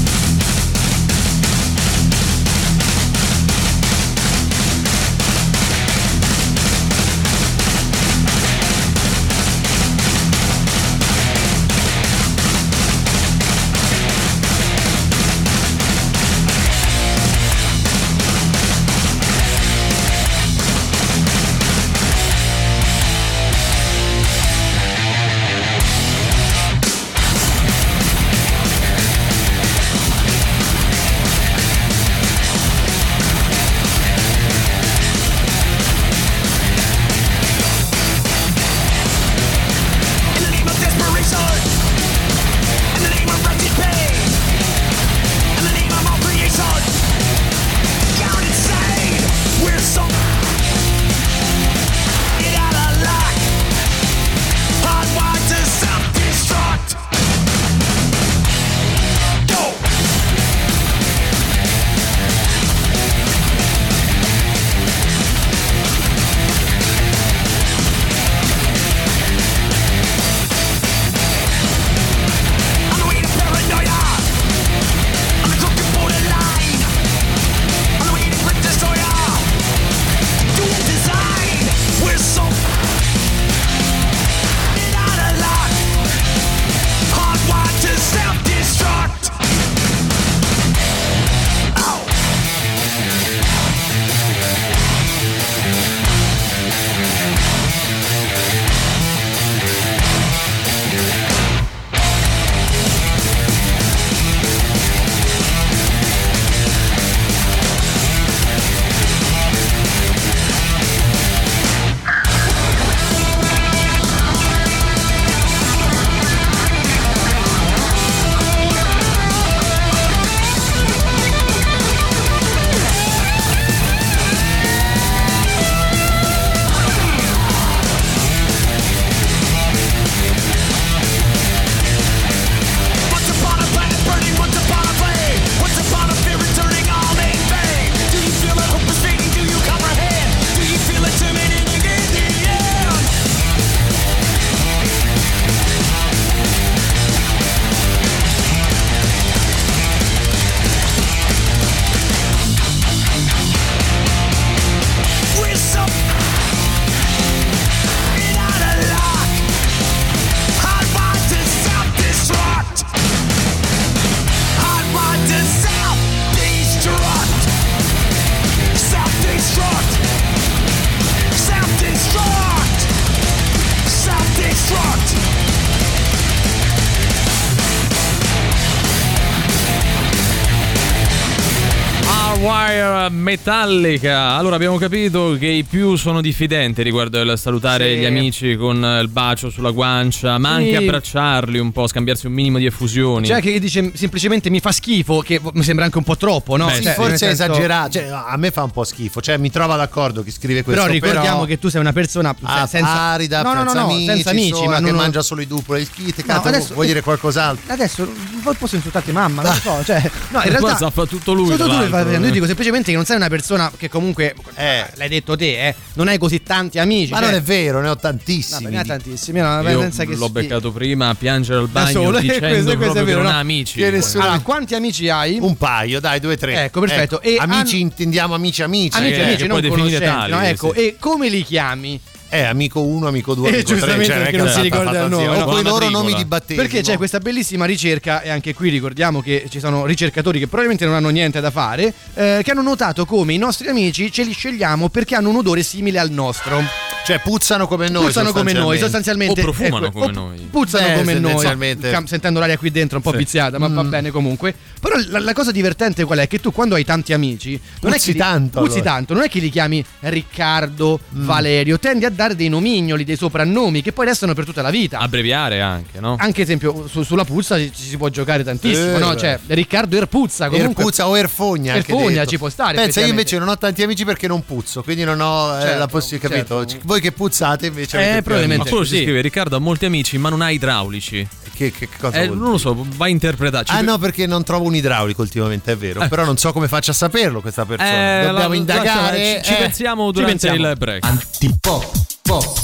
[183.33, 184.35] metal Metallica.
[184.37, 188.01] Allora abbiamo capito che i più sono diffidenti riguardo il salutare Sì.
[188.01, 190.75] gli amici con il bacio sulla guancia, ma anche Sì.
[190.77, 193.27] abbracciarli un po', scambiarsi un minimo di effusioni.
[193.29, 196.67] C'è chi dice semplicemente mi fa schifo, che mi sembra anche un po' troppo, no?
[196.67, 197.91] Beh, Sì, Cioè, forse è esagerato.
[197.93, 199.21] Cioè, a me fa un po' schifo.
[199.21, 200.83] Cioè, mi trova d'accordo chi scrive questo.
[200.83, 203.91] Però ricordiamo che tu sei una persona Ah, senza arida, no, no, no, senza no,
[203.93, 206.19] amici, senza amici, sola, ma che non mangia solo i duplo e il kit.
[206.19, 207.73] No, Cazzo, adesso- vuoi dire qualcos'altro?
[207.73, 208.11] Adesso
[208.43, 211.45] poi posso insultarti mamma, non lo so, cioè, no, in realtà fa tutto lui.
[211.47, 211.95] Solo tra tu lo l'altro.
[211.97, 212.27] fai vedendo.
[212.27, 216.09] Io dico semplicemente che non sei una persona che comunque l'hai detto te, eh, non
[216.09, 217.11] hai così tanti amici.
[217.13, 218.71] Ma cioè- non è vero, ne ho No, tantissimi.
[218.71, 222.47] ne ha tantissimi, no, Io che l'ho beccato prima a piangere al bagno solo, dicendo
[222.49, 223.37] questo- questo proprio è vero, non no?
[223.37, 223.79] ha amici.
[223.79, 225.39] Che nessuno- Allora, quanti amici hai?
[225.41, 226.65] Un paio, dai, due, tre.
[226.65, 227.21] Ecco, perfetto.
[227.21, 228.97] E amici, han- intendiamo amici, amici.
[228.97, 230.41] Amici, eh, amici, non puoi definire conoscenti, tali, no?
[230.41, 230.79] Ecco, sì.
[230.79, 232.01] e come li chiami?
[232.35, 233.77] Eh, amico 1, amico 2, Eh, amico 3.
[233.77, 236.63] giustamente Cioè, non si ricorda il nome, O con i loro nomi di battesimo.
[236.63, 240.87] Perché c'è questa bellissima ricerca, e anche qui ricordiamo che ci sono ricercatori che probabilmente
[240.87, 244.33] non hanno niente da fare, eh, che hanno notato come i nostri amici ce li
[244.33, 246.92] scegliamo perché hanno un odore simile al nostro.
[247.05, 248.05] Cioè, puzzano come noi.
[248.05, 249.41] puzzano come noi, sostanzialmente.
[249.41, 250.39] O profumano ecco, come o noi.
[250.51, 252.07] Puzzano Beh, come noi.
[252.07, 253.17] Sentendo l'aria qui dentro un po' Sì.
[253.19, 253.75] viziata, ma Mm.
[253.75, 254.55] va bene comunque.
[254.81, 256.29] Però la, la cosa divertente qual è?
[256.29, 258.91] Che tu quando hai tanti amici, non è che li- tanto, puzzi allora.
[258.95, 261.25] tanto, non è che li chiami Riccardo, Mm.
[261.27, 264.99] Valerio, tendi a dare dei nomignoli, dei soprannomi che poi restano per tutta la vita.
[264.99, 266.17] Abbreviare anche, no?
[266.19, 269.17] Anche esempio su- sulla puzza ci, ci si può giocare tantissimo, Eh, no?
[269.17, 270.83] Cioè, Riccardo Erpuzza comunque.
[270.83, 271.75] Erpuzza o Erfogna.
[271.75, 275.05] Erfogna ci può stare, Pensa, io invece non ho tanti amici perché non puzzo, quindi
[275.05, 276.81] non ho eh, Certo, la possibilità, capito?
[276.93, 278.65] Voi che puzzate invece Eh, probabilmente.
[278.65, 279.03] Ma quello si sì.
[279.03, 281.27] scrive Riccardo ha molti amici ma non ha idraulici.
[281.55, 283.73] Che, che cosa Eh, vuol non lo so, va interpretato.
[283.73, 286.07] Ah no, perché non trovo un idraulico ultimamente, è vero.
[286.09, 288.21] Però non so come faccia a saperlo questa persona.
[288.21, 289.41] Eh, Dobbiamo la- indagare.
[289.43, 289.57] Ci, ci eh.
[289.57, 290.71] pensiamo durante pensiamo.
[290.71, 291.05] il break.
[291.05, 291.91] Antipop,
[292.23, 292.59] pop,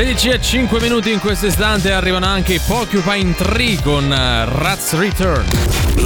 [0.00, 4.94] 16 e 5 minuti in questo istante arrivano anche i Porcupine Tree con eh, Rats
[4.94, 5.44] Return.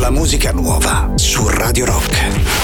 [0.01, 2.64] La musica nuova su Radio Rock.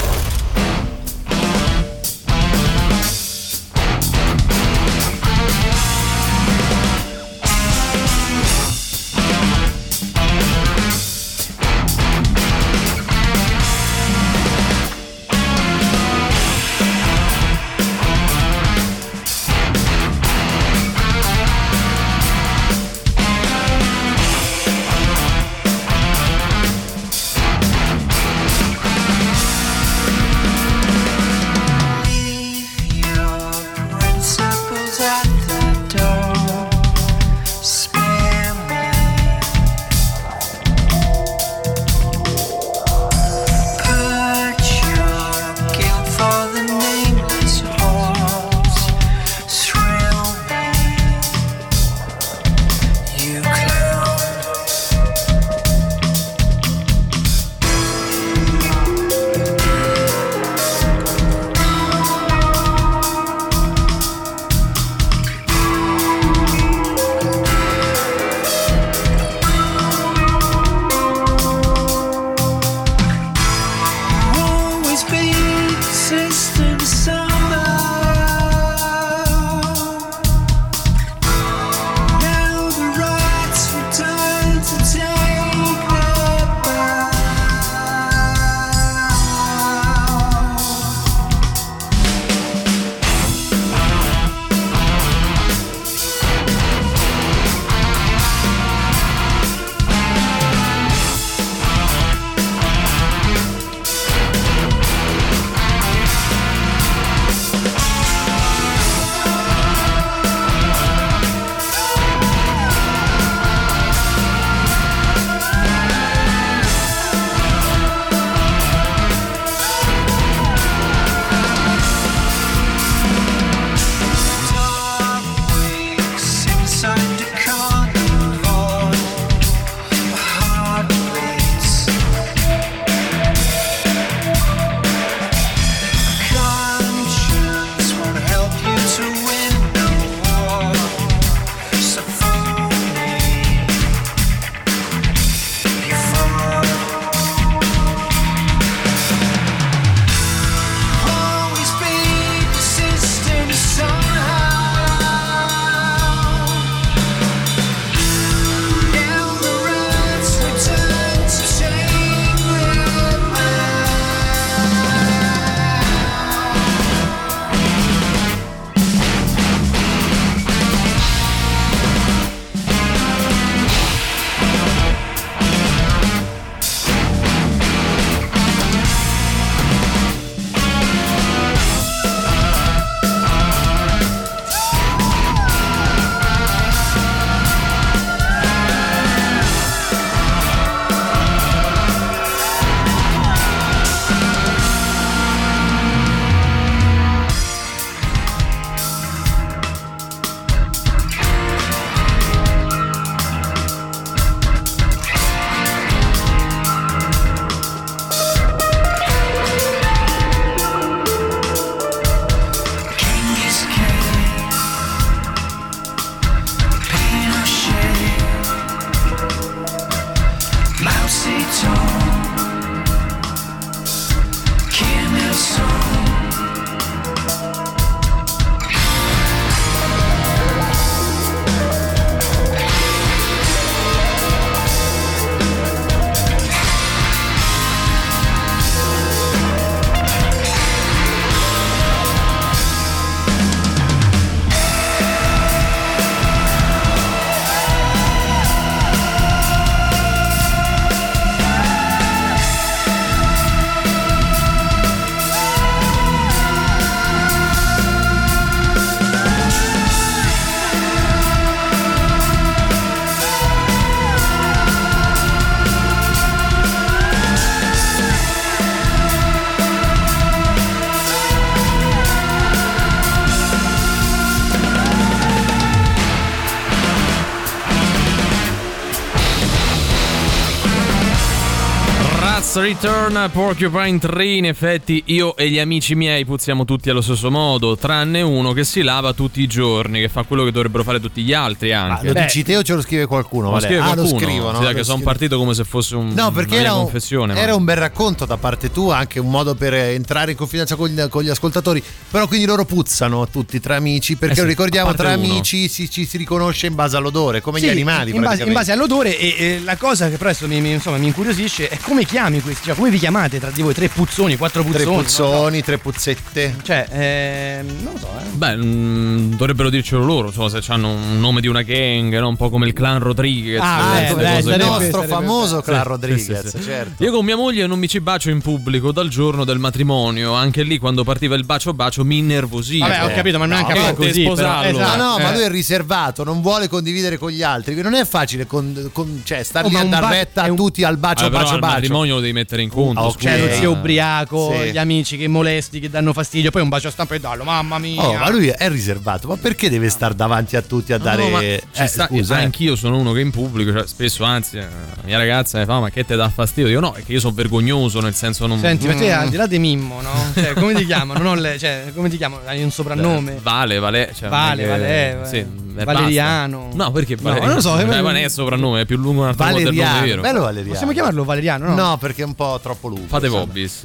[282.83, 284.37] Return Porcupine Tree.
[284.37, 288.63] In effetti, io e gli amici miei puzziamo tutti allo stesso modo, tranne uno che
[288.63, 292.07] si lava tutti i giorni, che fa quello che dovrebbero fare tutti gli altri anche.
[292.11, 293.45] Lo dici te o ce lo scrive qualcuno?
[293.45, 293.65] Lo Vale?
[293.67, 294.19] scrive ah, lo qualcuno.
[294.19, 294.65] scrivono.
[294.67, 297.33] Sì, che sono partito come se fosse un, No, perché era un, confessione.
[297.35, 300.75] ma- era un bel racconto da parte tua, anche un modo per entrare in confidenza
[300.75, 301.83] con gli, con gli ascoltatori.
[302.09, 305.23] Però quindi loro puzzano tutti tra amici, perché Eh sì, ricordiamo tra uno.
[305.23, 308.09] amici si, ci si riconosce in base all'odore, come Sì, gli animali.
[308.15, 310.97] in base, in base all'odore e, e la cosa che però adesso mi, mi- insomma,
[310.97, 313.73] mi incuriosisce è come chiami questi, cioè come vi chiamate tra di voi?
[313.73, 314.83] Tre puzzoni, quattro puzzoni?
[314.85, 316.53] Tre puzzoni, tre puzzette.
[316.57, 316.63] so.
[316.63, 318.29] Cioè, ehm, non lo so, eh.
[318.31, 322.27] Beh, mm, dovrebbero dircelo loro, insomma, se hanno un nome di una gang, no?
[322.29, 323.59] un po' come il clan Rodriguez.
[323.61, 326.63] Ah, queste beh, cose il nostro famoso clan Sì, Rodriguez, sì, sì.
[326.63, 327.03] certo.
[327.03, 330.33] Io con mia moglie non mi ci bacio in pubblico dal giorno del matrimonio.
[330.33, 332.87] Anche lì, quando partiva il bacio bacio, mi innervosivo.
[332.87, 334.35] Vabbè, ho capito, ma non è anche No, così, però.
[334.35, 334.79] sposarlo.
[334.79, 335.33] No, no, ma Eh.
[335.33, 337.79] lui è riservato, non vuole condividere con gli altri.
[337.81, 340.97] Non è facile con, con- cioè, star Oh, lì a dar retta a tutti al
[340.97, 341.73] bacio, però bacio, al bacio.
[341.73, 342.99] matrimonio lo devi mettere in conto.
[342.99, 343.13] Ah, ok.
[343.13, 343.29] scusa.
[343.29, 344.71] C'è lo zio ubriaco, Sì.
[344.71, 347.77] gli amici che molesti, che danno fastidio, poi un bacio a stampa e dallo, mamma
[347.79, 348.01] mia.
[348.07, 351.23] Oh, ma lui è riservato, ma perché deve stare davanti a tutti a dare.
[351.23, 352.43] No, ma eh, ci sta- scusa, eh.
[352.43, 355.79] anch'io sono uno che in pubblico, cioè, spesso, anzi, eh, la mia ragazza mi fa:
[355.79, 356.69] Ma che te dà fastidio?
[356.69, 358.59] Io no, è che io sono vergognoso, nel senso non.
[358.59, 360.09] Senti, ma te al di là di Mimmo, no?
[360.33, 361.21] Cioè, come ti chiamano?
[361.21, 362.41] Non le- cioè, come ti chiamano?
[362.45, 363.39] Hai un soprannome?
[363.41, 364.11] Vale, vale.
[364.17, 364.87] Cioè, Vale, è che- vale,
[365.23, 366.65] eh, sì, e Valeriano.
[366.67, 366.83] basta.
[366.83, 367.45] No, perché No, Valeriano?
[367.47, 369.57] non lo so, Eh, eh, ma non è soprannome, è più lungo un altro modo
[369.57, 370.21] del nome Valeriano, vero.
[370.21, 370.69] bello Valeriano.
[370.71, 371.75] Possiamo chiamarlo Valeriano, no?
[371.75, 373.07] No, perché è un po' troppo lungo.
[373.07, 373.45] Fate insomma.
[373.45, 373.83] Vobis.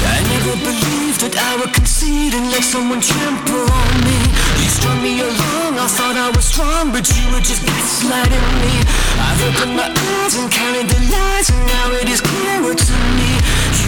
[0.00, 4.18] I never believed that I would concede and let someone trample on me.
[4.62, 8.84] You strung me along, I thought I was strong, but you were just gaslighting me.
[9.18, 13.30] I've opened my eyes and counted the lies, and now it is clearer to me.
[13.78, 13.87] You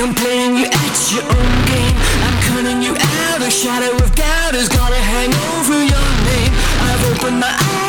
[0.00, 1.96] I'm playing you at your own game.
[2.22, 3.42] I'm cutting you out.
[3.42, 6.52] A shadow of doubt is gonna hang over your name.
[6.86, 7.57] I've opened my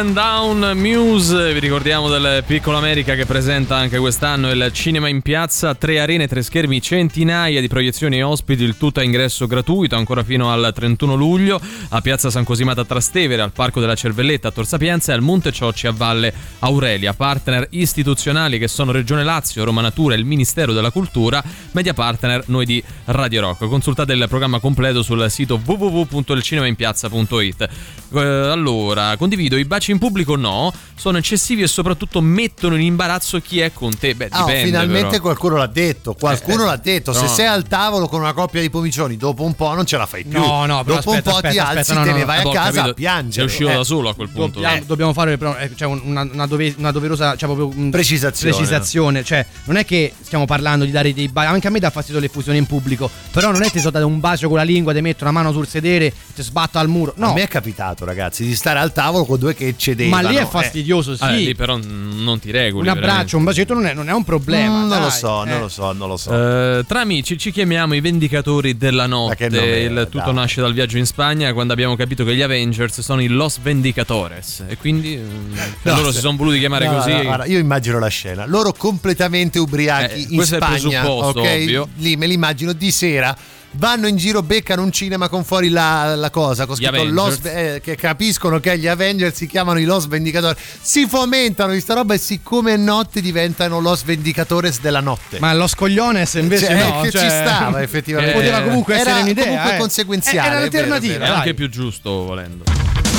[0.00, 5.20] Stand Down Muse, vi ricordiamo del Piccolo America che presenta anche quest'anno il cinema in
[5.20, 9.96] piazza, tre arene, tre schermi, centinaia di proiezioni e ospiti, il tutto a ingresso gratuito
[9.96, 14.48] ancora fino al 31 luglio a Piazza San Cosimato a Trastevere, al Parco della Cervelletta
[14.48, 17.12] a Tor Sapienza e al Monte Ciocci a Valle Aurelia.
[17.12, 22.44] Partner istituzionali che sono Regione Lazio, Roma Natura e il Ministero della Cultura, media partner
[22.46, 23.68] noi di Radio Rock.
[23.68, 27.68] Consultate il programma completo sul sito www.ilcinemainpiazza.it.
[28.12, 33.40] Eh, allora, condivido i baci in pubblico no, sono eccessivi e soprattutto mettono in imbarazzo
[33.40, 34.14] chi è con te.
[34.14, 35.22] Beh, Ah, dipende finalmente però.
[35.22, 37.12] qualcuno l'ha detto, qualcuno Eh, l'ha detto.
[37.12, 37.28] Se no.
[37.28, 40.24] sei al tavolo con una coppia di pomicioni, dopo un po' non ce la fai
[40.24, 40.38] più.
[40.38, 42.20] No, no, però dopo aspetta, un po' ti aspetta, alzi, aspetta, no, te no, ne
[42.20, 42.26] no.
[42.26, 42.90] vai Ah, a ho casa capito.
[42.90, 43.32] a piangere.
[43.32, 43.74] Sei uscito Eh.
[43.74, 44.60] da solo a quel punto.
[44.60, 47.90] Dobbiamo, dobbiamo fare però, eh, cioè, un- una, una dove- una doverosa cioè, proprio, un-
[47.90, 48.54] Precisazione.
[48.54, 49.24] precisazione.
[49.24, 51.48] Cioè, non è che stiamo parlando di dare dei baci.
[51.52, 53.10] Anche a me dà fastidio l'effusione in pubblico.
[53.30, 55.32] Però non è che ti so dare un bacio con la lingua, ti metto una
[55.32, 57.12] mano sul sedere, ti sbatto al muro.
[57.16, 57.30] No.
[57.30, 60.22] A me è capitato, ragazzi, di stare al tavolo con due che eccedevano.
[60.22, 60.46] Ma lì è eh.
[60.46, 61.22] fastidioso, sì.
[61.24, 62.88] Ah, lì però non ti regoli.
[62.88, 64.84] un abbraccio, un bacetto non è, non è un problema.
[64.84, 65.48] Mm, non lo so, Eh.
[65.50, 66.30] non lo so, non lo so.
[66.78, 69.36] Eh, tra amici ci chiamiamo i Vendicatori della notte.
[69.36, 70.34] che nome Il è, tutto dai.
[70.34, 74.64] nasce dal viaggio in Spagna quando abbiamo capito che gli Avengers sono i Los Vendicatores.
[74.68, 75.52] E quindi mm,
[75.82, 77.12] No, loro se- si sono voluti chiamare No, così.
[77.12, 78.46] no, guarda, io immagino la scena.
[78.46, 81.00] Loro completamente ubriachi Eh, in questo è il Spagna.
[81.00, 81.46] presupposto, ok?
[81.46, 81.88] ovvio.
[81.96, 83.36] Lì me li immagino di sera.
[83.74, 87.04] Vanno in giro, beccano un cinema con fuori la, la cosa, con scritto.
[87.04, 90.58] Los, eh, che capiscono che gli Avengers si chiamano i Los Vendicatori.
[90.80, 95.38] Si fomentano di sta roba e siccome è notte diventano Los Vendicatores della notte.
[95.38, 97.00] Ma lo scogliones invece Cioè, no.
[97.02, 98.34] che cioè- ci stava effettivamente.
[98.34, 99.44] Poteva comunque Era essere un'idea.
[99.44, 99.78] comunque eh.
[99.78, 101.12] conseguenziale, Era è vero, è un'alternativa.
[101.12, 101.24] vero.
[101.24, 101.36] È dai.
[101.36, 103.09] anche più giusto volendo.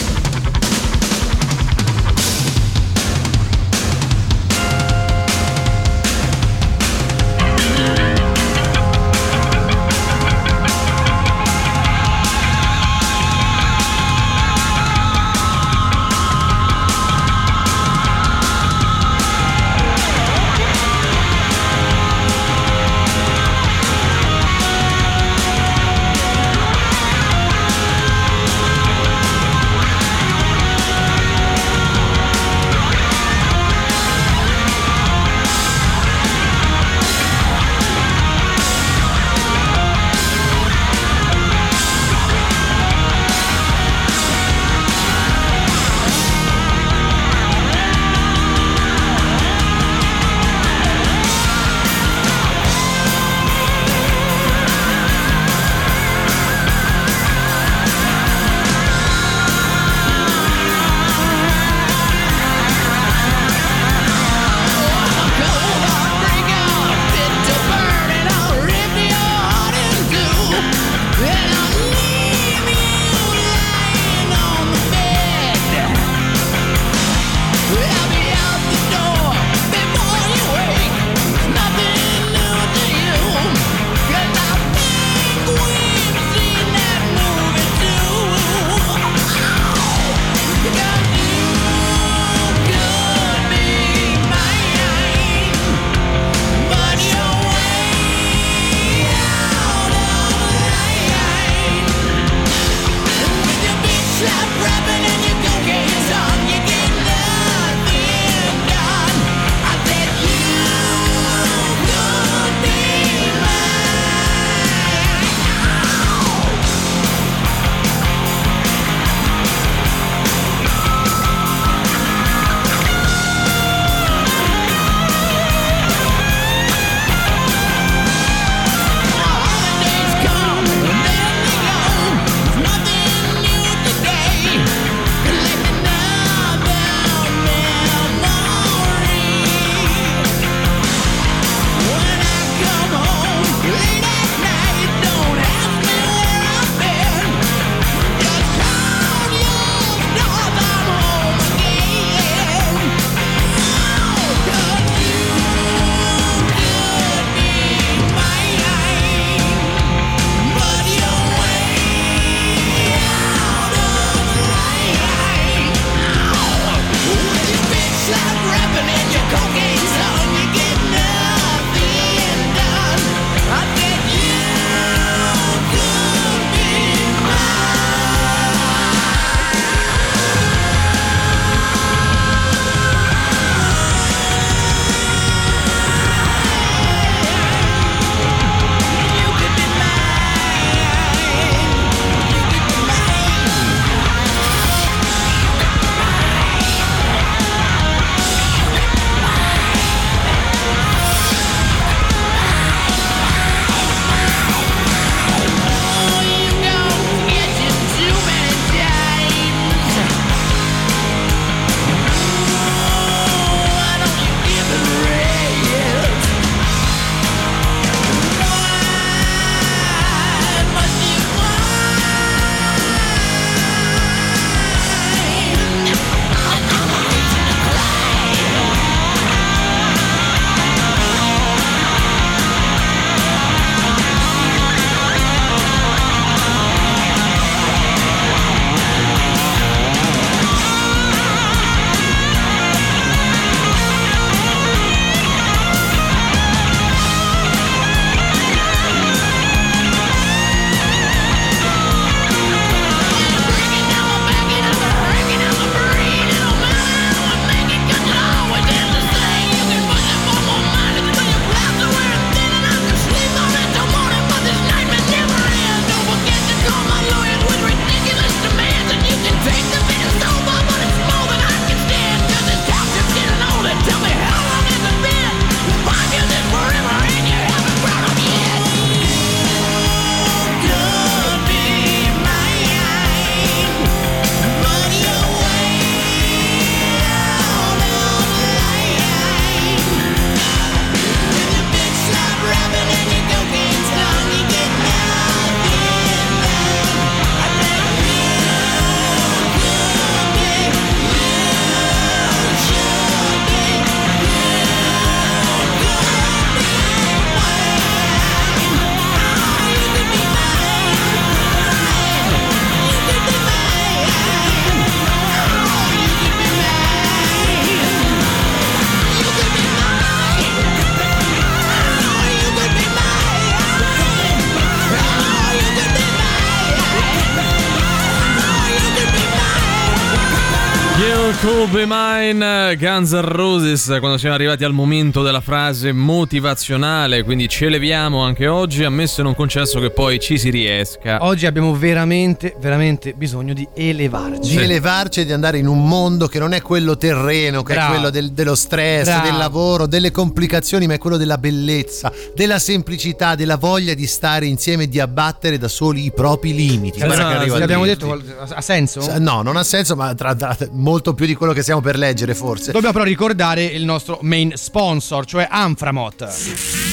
[331.62, 332.11] will be mine.
[332.22, 338.46] Guns N' Roses, quando siamo arrivati al momento della frase motivazionale, quindi ci eleviamo anche
[338.46, 341.18] oggi, ammesso e non concesso che poi ci si riesca.
[341.22, 344.56] Oggi abbiamo veramente, veramente bisogno di elevarci.
[344.56, 347.88] Di elevarci e di andare in un mondo che non è quello terreno, che Bravo.
[347.90, 349.28] è quello del- dello stress, Bravo.
[349.28, 354.46] del lavoro, delle complicazioni, ma è quello della bellezza, della semplicità, della voglia di stare
[354.46, 357.00] insieme e di abbattere da soli i propri limiti.
[357.00, 359.18] Ti abbiamo detto, ha senso?
[359.18, 362.10] No, non ha senso, ma tra, tra- molto più di quello che stiamo per leggere,
[362.34, 362.72] forse.
[362.72, 366.91] Dobbiamo però ricordare il nostro main sponsor, cioè Anframot.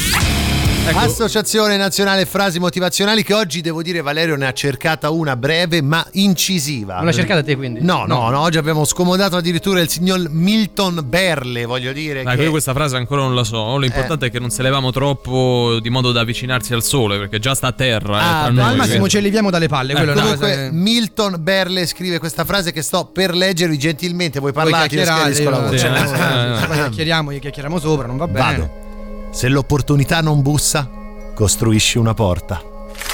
[0.89, 0.99] Ecco.
[1.01, 6.05] Associazione Nazionale Frasi Motivazionali che oggi devo dire Valerio ne ha cercata una breve ma
[6.12, 6.95] incisiva.
[6.97, 7.80] Non l'hai cercata te quindi?
[7.82, 8.30] No, no, No.
[8.30, 12.22] no, oggi abbiamo scomodato addirittura il signor Milton Berle, voglio dire.
[12.22, 13.76] Dai, che- io questa frase ancora non la so.
[13.76, 17.55] L'importante è che non se levamo troppo di modo da avvicinarsi al sole, perché già
[17.55, 18.18] sta a terra.
[18.18, 19.93] eh, Ah, noi, Al massimo quindi- ci leviamo dalle palle.
[19.93, 24.95] una Comunque cosa Milton Berle scrive questa frase che sto per leggervi gentilmente, voi parlate,
[24.95, 25.87] io schiarisco la voce.
[25.87, 28.38] Eh, eh, chiacchieriamo, gli chiacchieriamo sopra, non va bene.
[28.57, 28.87] Vado.
[29.30, 30.88] Se l'opportunità non bussa,
[31.34, 32.63] costruisci una porta.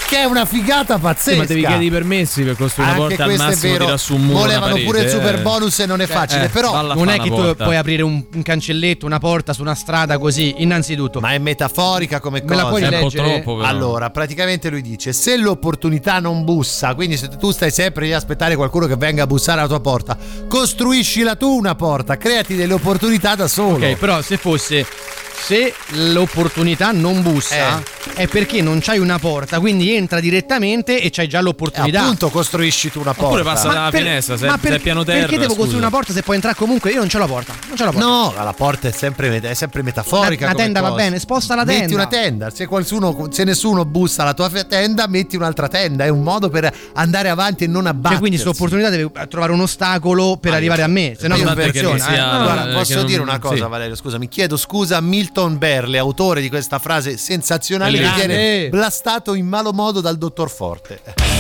[0.07, 1.31] Che è una figata pazzesca.
[1.33, 3.73] Sì, ma devi chiedere i permessi per costruire una Anche porta al questo è massimo
[3.73, 3.85] vero.
[3.85, 4.39] tira su un muro.
[4.39, 5.43] Volevano una parete, pure il super eh.
[5.43, 7.65] bonus e non è facile, eh, però Non è una che tu porta.
[7.65, 11.21] puoi aprire un, un cancelletto, una porta su una strada così, innanzitutto.
[11.21, 12.69] Ma è metaforica come Me la cosa.
[12.71, 13.33] puoi È un po' leggere?
[13.43, 13.69] troppo, però.
[13.69, 18.17] Allora, praticamente lui dice: Se l'opportunità non bussa, quindi se tu stai sempre lì a
[18.19, 20.17] aspettare qualcuno che venga a bussare alla tua porta,
[20.49, 23.85] costruiscila tu una porta, creati delle opportunità da solo.
[23.87, 24.87] Ok, però se fosse
[25.37, 25.75] se
[26.13, 27.79] l'opportunità non bussa
[28.15, 28.23] Eh.
[28.23, 32.03] è perché non c'hai una porta, quindi entra direttamente e c'hai già l'opportunità.
[32.03, 33.27] appunto costruisci tu una porta.
[33.27, 35.21] Oppure passa dalla per- finestra, se, ma se per- è piano terra.
[35.21, 35.57] Perché devo scusa.
[35.59, 36.91] costruire una porta se puoi entrare comunque?
[36.93, 37.53] Io non c'ho la porta.
[37.67, 38.07] Non c'ho la porta.
[38.07, 40.23] No, la porta è sempre, è sempre metaforica.
[40.27, 41.03] Una- una come tenda va cosa.
[41.03, 41.95] bene, sposta la Metti tenda.
[41.95, 42.51] una tenda.
[42.51, 46.05] Se, qualcuno, se nessuno bussa alla tua tenda, metti un'altra tenda.
[46.05, 48.11] È un modo per andare avanti e non abbattere.
[48.15, 51.55] Cioè, quindi quest'opportunità deve trovare un ostacolo per Ah, arrivare a me, se no non
[51.57, 51.99] funziona.
[51.99, 52.19] sia- eh.
[52.19, 53.71] Allora, eh, posso dire una cosa, sì.
[53.71, 53.97] Valerio?
[53.97, 58.27] Scusa, mi chiedo scusa a Milton Berle, autore di questa frase sensazionale Grande.
[58.27, 61.34] viene blastato in malo modo dal dottor Forte.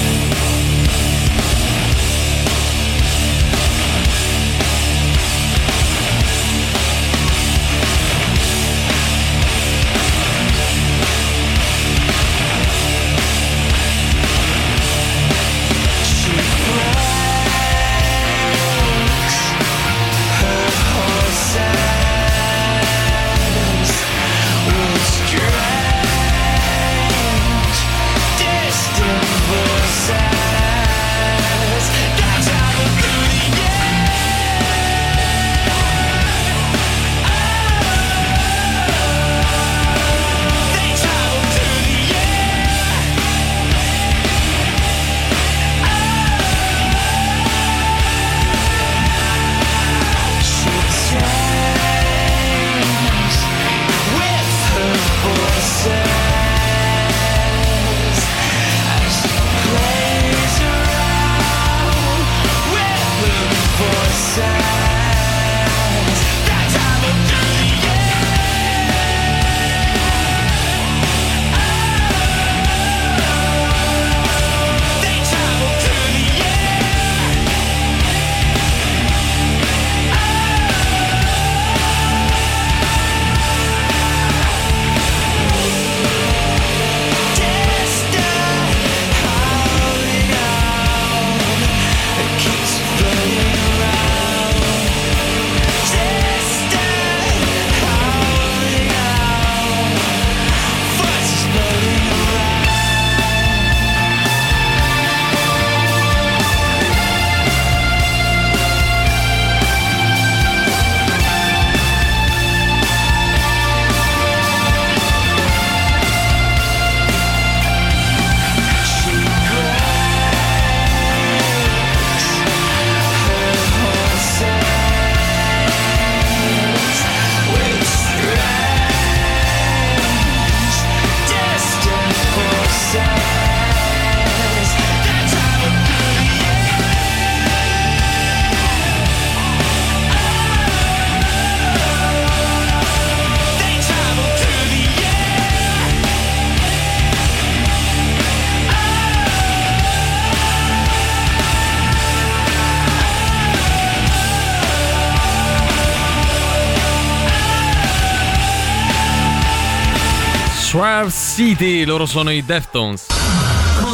[160.94, 163.06] Swerve City, loro sono i Deftones.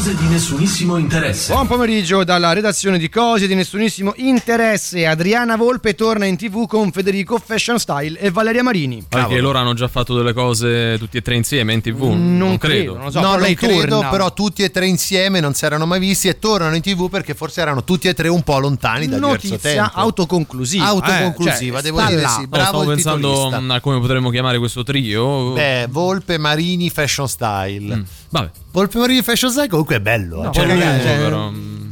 [0.01, 1.53] Cose di nessunissimo interesse.
[1.53, 5.05] Buon pomeriggio dalla redazione di Cose di nessunissimo interesse.
[5.05, 9.05] Adriana Volpe torna in tv con Federico Fashion Style e Valeria Marini.
[9.07, 12.05] Perché loro hanno già fatto delle cose tutti e tre insieme in tv?
[12.05, 12.59] Non credo.
[12.59, 13.21] credo, non lo so.
[13.21, 14.09] no, non credo, torna.
[14.09, 17.35] però tutti e tre insieme non si erano mai visti e tornano in tv perché
[17.35, 19.91] forse erano tutti e tre un po' lontani da diverso Notizia tempo.
[19.99, 20.87] autoconclusiva.
[20.87, 22.29] Autoconclusiva, eh, cioè, devo dire là.
[22.29, 22.41] sì.
[22.41, 23.61] No, Bravo stavo il pensando titolista.
[23.61, 25.53] mm, a come potremmo chiamare questo trio.
[25.53, 27.97] Beh, Volpe, Marini, Fashion Style.
[27.97, 28.51] Mm, vabbè.
[28.73, 30.41] Volpe, Marini, Fashion Style comunque è bello.
[30.41, 30.45] eh.
[30.45, 31.51] No, Cioè, lungo, ragazzi, è però.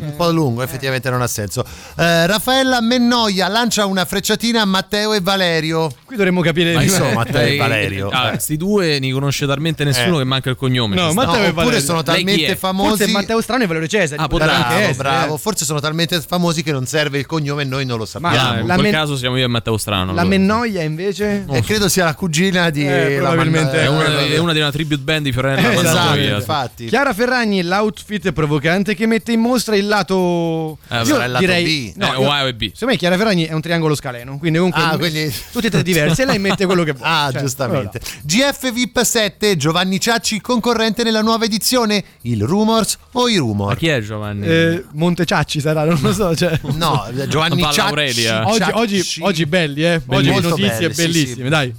[0.08, 1.64] Un po' lungo, effettivamente non ha senso.
[1.96, 5.90] Eh, Raffaella Mennoia lancia una frecciatina a Matteo e Valerio.
[6.04, 8.08] Qui dovremmo capire Ma insomma, Matteo e Valerio.
[8.08, 10.18] Ah, sti due ne conosce talmente nessuno Eh.
[10.18, 10.94] che manca il cognome.
[10.96, 11.12] No.
[11.12, 11.80] Matteo e oppure Valerio.
[11.80, 12.88] sono talmente famosi.
[12.96, 14.20] Forse Matteo Strano e Valerio Cesare.
[14.22, 15.34] Ah, Bravo, essere, bravo.
[15.34, 15.38] eh.
[15.38, 18.36] Forse sono talmente famosi che non serve il cognome e noi non lo sappiamo.
[18.36, 20.12] Ma- in quel men- caso siamo io e Matteo Strano.
[20.14, 20.36] La allora.
[20.36, 21.44] Mennoia invece?
[21.50, 24.52] E credo sia la cugina di Eh, la probabilmente Man- È una, eh, è una
[24.52, 26.86] di una tribute band di Fiorella Eh, Esatto, infatti.
[26.86, 30.78] Chiara Ferragni, l'outfit provocante che mette in mostra il lato.
[30.88, 31.92] Eh, io direi.
[31.94, 31.98] B.
[31.98, 32.70] No, Eh, io- O A e B.
[32.72, 35.82] Secondo me Chiara Ferragni è un triangolo scaleno, quindi comunque Ah, quindi- tutti e tre
[35.82, 37.08] diversi e lei mette quello che vuole.
[37.10, 38.00] Ah, Cioè, giustamente.
[38.22, 42.02] GF VIP 7, Giovanni Ciacci concorrente nella nuova edizione.
[42.22, 43.76] Il Rumors o i Ma Rumor?
[43.76, 44.46] chi è Giovanni?
[44.46, 46.34] Eh, Monteciacci sarà, non lo so.
[46.36, 46.58] Cioè.
[46.74, 47.80] No, Giovanni Ciacci.
[47.80, 48.46] Aurelia.
[48.46, 48.72] Oggi, Ciacci.
[48.78, 50.00] oggi, oggi belli, eh?
[50.06, 51.48] Oggi notizie belli, sì, bellissime, sì.
[51.48, 51.74] dai.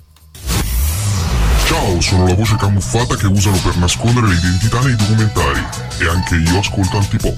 [1.70, 5.64] Ciao, sono la voce camuffata che usano per nascondere l'identità nei documentari.
[6.00, 7.38] E anche io ascolto antipop.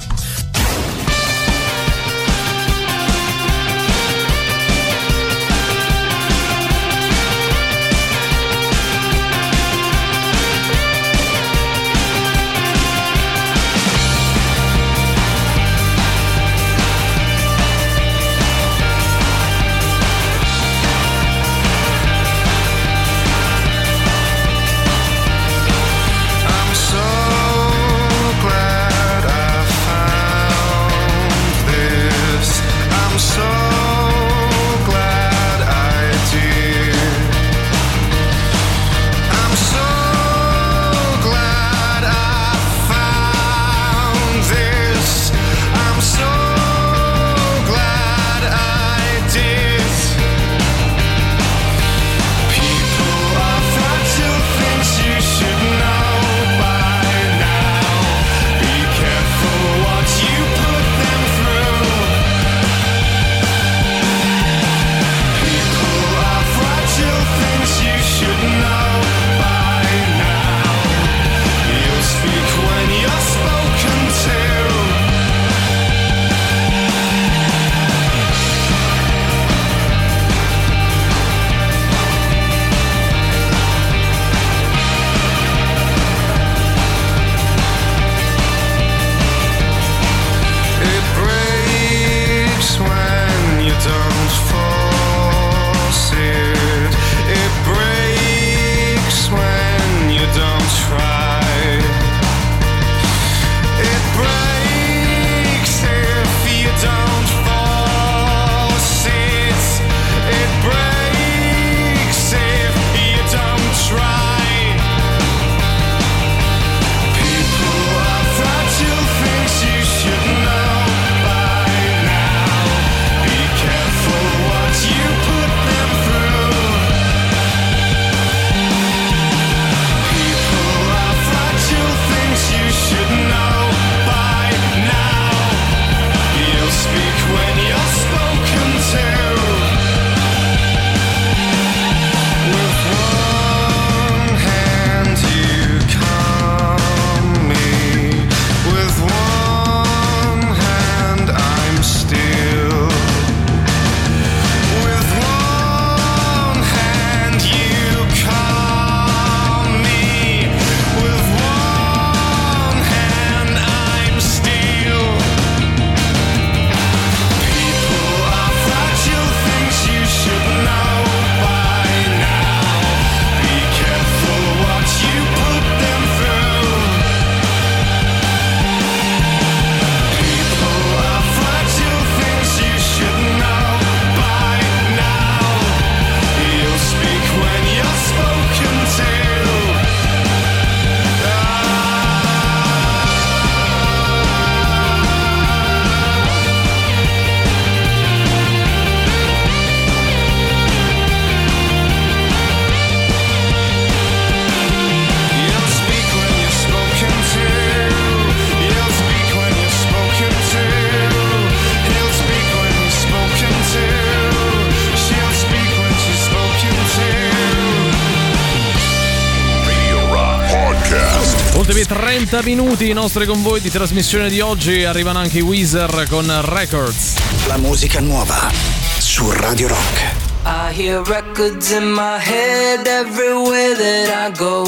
[222.32, 227.16] 30 minuti i nostri convoi di trasmissione di oggi arrivano anche i Weezer con Records.
[227.48, 228.50] La musica nuova
[228.98, 230.00] su Radio Rock.
[230.46, 234.64] I hear records in my head everywhere that I go.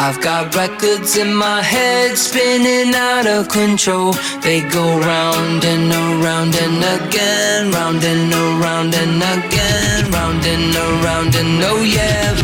[0.00, 4.12] I've got records in my head spinning out of control.
[4.40, 11.36] They go round and around and again, round and around and again, round and around
[11.36, 12.34] and oh yeah,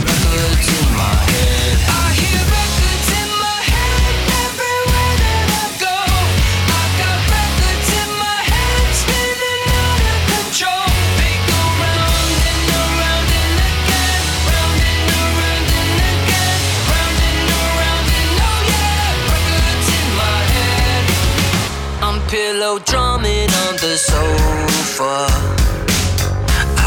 [22.65, 25.28] pillow drumming on the sofa.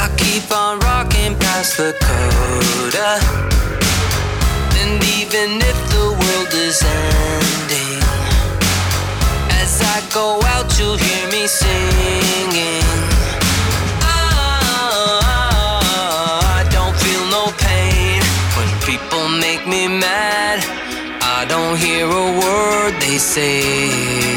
[0.01, 3.19] I keep on rocking past the coda.
[4.81, 8.01] And even if the world is ending,
[9.61, 12.83] as I go out, you'll hear me singing.
[14.01, 15.29] Ah,
[16.59, 18.21] I don't feel no pain
[18.57, 20.59] when people make me mad.
[21.21, 24.36] I don't hear a word they say.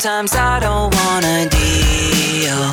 [0.00, 2.70] Sometimes I don't wanna deal.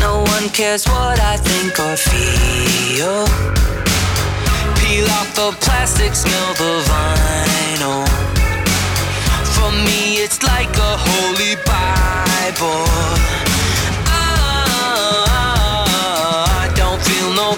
[0.00, 3.26] No one cares what I think or feel.
[4.76, 8.06] Peel off the plastic, smell the vinyl.
[9.54, 12.86] For me, it's like a holy Bible.
[14.12, 15.24] Ah,
[16.64, 17.56] I don't feel no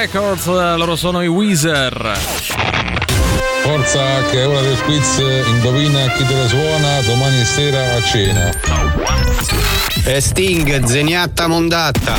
[0.00, 2.18] Records, eh, loro sono i Weezer.
[3.60, 8.50] Forza che è ora del quiz, indovina chi te la suona domani sera a cena.
[10.04, 12.16] E Sting, zeniatta mondatta.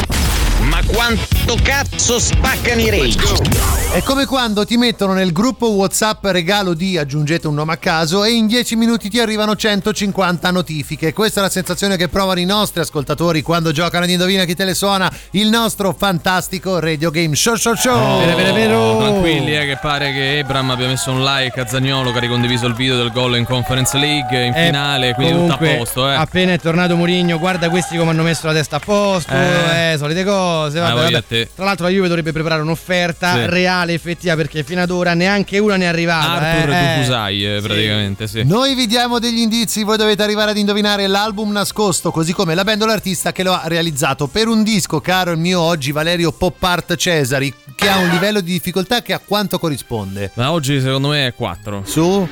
[0.59, 3.69] Ma quanto cazzo spaccano i rage?
[3.93, 8.23] È come quando ti mettono nel gruppo WhatsApp regalo di aggiungete un nome a caso
[8.23, 11.11] e in 10 minuti ti arrivano 150 notifiche.
[11.11, 14.63] Questa è la sensazione che provano i nostri ascoltatori quando giocano ad Indovina chi te
[14.63, 18.19] le suona, il nostro fantastico Radio Game Show Show Show.
[18.19, 18.97] Vero, vero, vero.
[18.99, 22.67] Tranquilli, eh, che pare che Ebram abbia messo un like a Zagnolo che ha ricondiviso
[22.67, 26.09] il video del gol in Conference League in Eh, finale, quindi tutto a comunque, posto.
[26.09, 26.15] Eh.
[26.15, 29.91] Appena è tornato Mourinho, guarda questi come hanno messo la testa a posto, Eh.
[29.93, 30.79] eh, solite cose.
[30.79, 31.40] Ah, Vabbè, vabbè.
[31.55, 33.45] Tra l'altro la Juve dovrebbe preparare un'offerta Sì.
[33.47, 36.31] reale, effettiva, perché fino ad ora neanche una ne è arrivata.
[36.31, 36.95] Arthur eh, eh.
[36.95, 38.43] Dufusai, eh, praticamente, sì.
[38.43, 42.63] Noi vi diamo degli indizi, voi dovete arrivare ad indovinare l'album nascosto, così come la
[42.63, 44.27] band o l'artista che lo ha realizzato.
[44.27, 48.41] Per un disco, caro il mio oggi Valerio Pop Art Cesari, che ha un livello
[48.41, 50.31] di difficoltà che a quanto corrisponde?
[50.35, 51.83] Ma oggi secondo me è 4.
[51.85, 52.27] Su?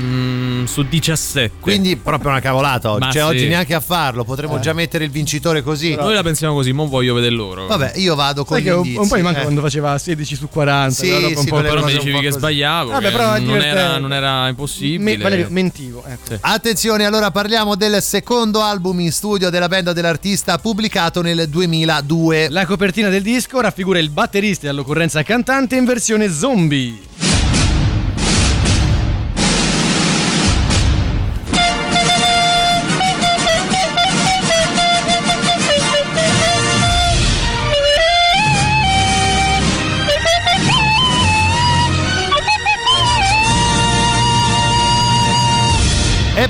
[0.00, 1.56] Mm, su 17.
[1.60, 3.04] Quindi proprio una cavolata oggi.
[3.06, 3.28] Ma cioè, sì.
[3.28, 4.60] oggi neanche a farlo, potremmo Eh.
[4.60, 5.94] già mettere il vincitore così.
[5.94, 7.66] Noi la pensiamo così, mo voglio vedere loro.
[7.66, 8.98] Vabbè, io vado con Sai gli un, indizi.
[8.98, 9.42] un po' mi manca eh.
[9.42, 10.90] quando faceva 16 su 40.
[10.94, 12.38] Sì, però un sì, po' Però mi dicevi po' che così.
[12.38, 12.90] sbagliavo.
[12.90, 14.98] Vabbè, che però è non, era, non era impossibile.
[14.98, 16.04] Me- Valerio, mentivo.
[16.06, 16.38] Ecco.
[16.40, 22.48] Attenzione, allora parliamo del secondo album in studio della band dell'artista pubblicato nel 2002.
[22.50, 26.98] La copertina del disco raffigura il batterista e all'occorrenza cantante in versione zombie.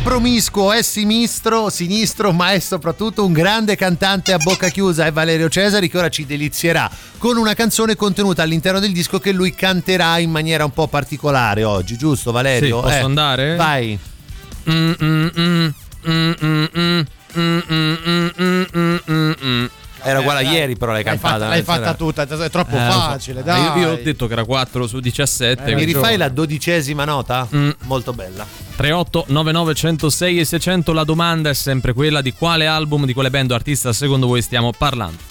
[0.02, 5.04] Promiscuo, è sinistro, sinistro, ma è soprattutto un grande cantante a bocca chiusa.
[5.06, 9.32] È Valerio Cesari che ora ci delizierà con una canzone contenuta all'interno del disco che
[9.32, 12.76] lui canterà in maniera un po' particolare oggi, giusto Valerio?
[12.78, 13.56] Sì, posso Eh, andare?
[13.56, 13.98] Vai.
[14.70, 15.68] Mm, mm, mm,
[20.02, 21.48] era eh, uguale a ieri, però l'hai cantata.
[21.48, 23.42] L'hai fatta, eh, tutta, è troppo eh, facile.
[23.42, 23.62] Dai.
[23.62, 25.64] Io, io, ho detto che era 4 su 17.
[25.64, 27.46] Eh, mi rifai la dodicesima nota?
[27.54, 27.70] Mm.
[27.84, 28.46] Molto bella.
[28.76, 30.92] 3899 106 e 600.
[30.92, 34.42] La domanda è sempre quella di quale album, di quale band o artista secondo voi
[34.42, 35.29] stiamo parlando.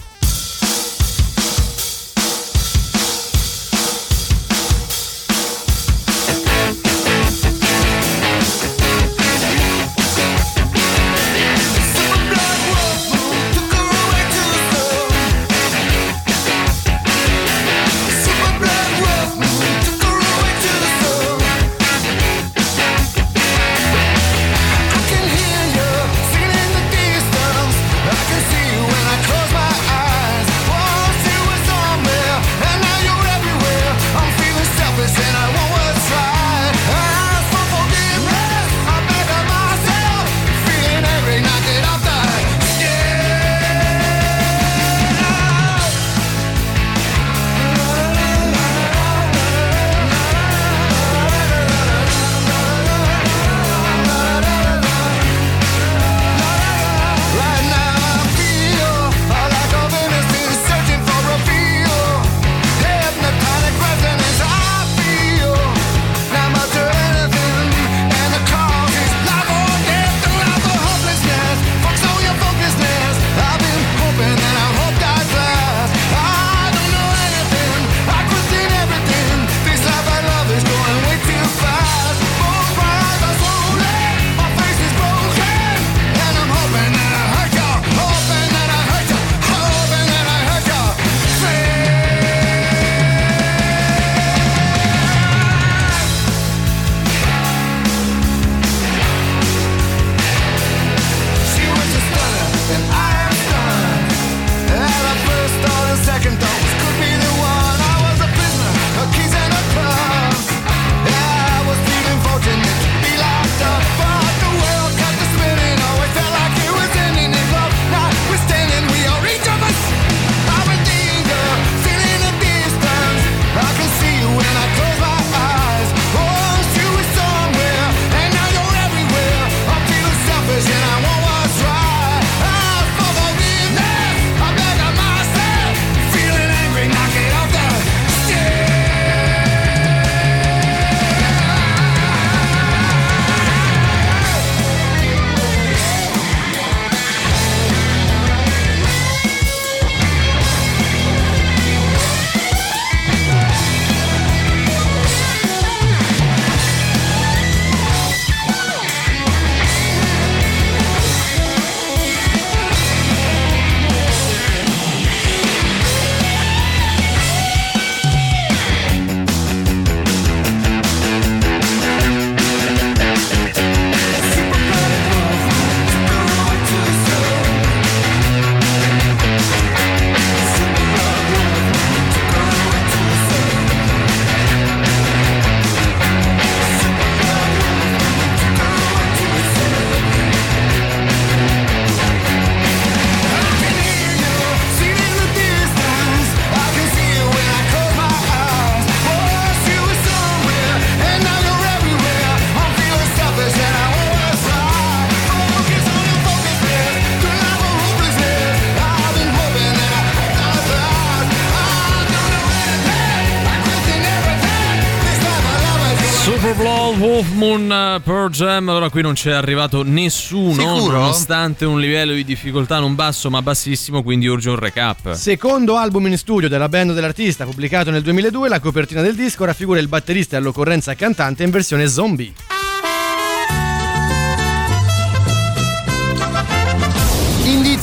[217.49, 220.99] Moon eh, Pearl Jam allora qui non c'è arrivato nessuno Sicuro?
[220.99, 226.05] nonostante un livello di difficoltà non basso ma bassissimo quindi urge un recap Secondo album
[226.05, 230.35] in studio della band dell'artista pubblicato nel 2002, la copertina del disco raffigura il batterista
[230.35, 232.58] e all'occorrenza cantante in versione zombie.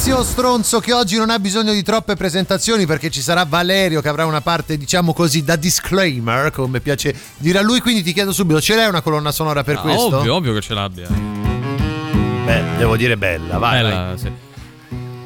[0.06, 4.08] Indizio stronzo che oggi non ha bisogno di troppe presentazioni perché ci sarà Valerio che
[4.08, 8.30] avrà una parte diciamo così da disclaimer come piace dire a lui quindi ti chiedo
[8.32, 10.18] subito ce l'hai una colonna sonora per Ah, questo?
[10.18, 14.18] ovvio ovvio che ce l'abbia Beh, devo dire bella vai, Bella, vai.
[14.18, 14.30] sì.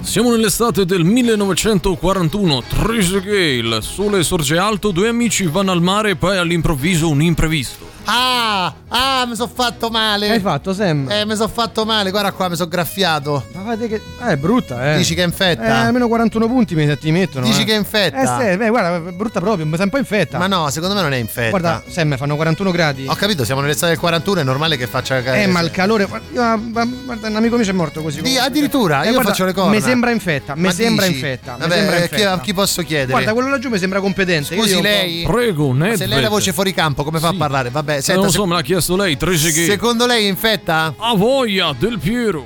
[0.01, 6.17] Siamo nell'estate del 1941, Tracy Gale, sole sorge alto, due amici vanno al mare e
[6.17, 7.87] poi all'improvviso un imprevisto.
[8.05, 10.27] Ah, ah, mi sono fatto male.
[10.27, 11.09] Che hai fatto, Sam?
[11.11, 13.45] Eh, mi sono fatto male, guarda qua, mi sono graffiato.
[13.53, 13.95] Ma guarda che.
[13.95, 14.97] Eh, è brutta, eh.
[14.97, 15.65] Dici che è infetta?
[15.65, 17.47] Eh, almeno 41 punti mi ti mettono.
[17.47, 17.65] Dici eh.
[17.65, 18.21] che è infetta?
[18.45, 20.39] Eh, sì, beh, guarda, è brutta proprio, mi sa un po' infetta.
[20.39, 21.51] Ma no, secondo me non è infetta.
[21.51, 23.07] Guarda, Sam, fanno 41 gradi.
[23.07, 26.09] Ho capito, siamo nell'estate del 41, è normale che faccia Eh, ma il calore.
[26.33, 28.21] Io, ah, guarda, un amico mio c'è morto così.
[28.23, 29.71] Di- addirittura, io faccio le corna.
[29.71, 31.19] Mi sembra infetta, mi sembra dici?
[31.19, 31.53] infetta.
[31.53, 32.33] mi Vabbè, sembra chi- infetta.
[32.33, 33.13] a chi posso chiedere?
[33.13, 34.55] Guarda, quello laggiù mi sembra competente.
[34.55, 35.23] io Scusi dico- lei?
[35.23, 37.71] Prego, se lei ha la voce fuori campo, come fa a parlare?
[37.71, 39.37] Vabbè, Eh, senta, non se- so, me l'ha chiesto lei, Gale.
[39.67, 40.95] secondo lei è infetta?
[40.97, 42.45] A voglia del Piero.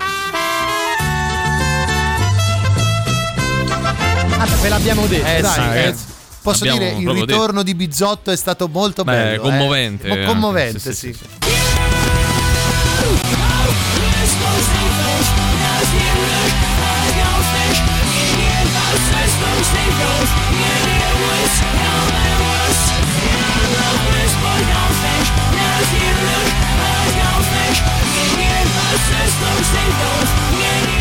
[4.37, 5.53] Ah, ve l'abbiamo detto, Eh, dai.
[5.53, 6.05] sì, ragazzi.
[6.09, 6.13] eh.
[6.43, 9.35] Posso Abbiamo dire, il ritorno di Bizzotto è stato molto Beh, bello.
[9.35, 9.39] eh.
[9.39, 11.13] commovente Mo- anche, commovente, sì, sì.
[11.15, 11.25] sì,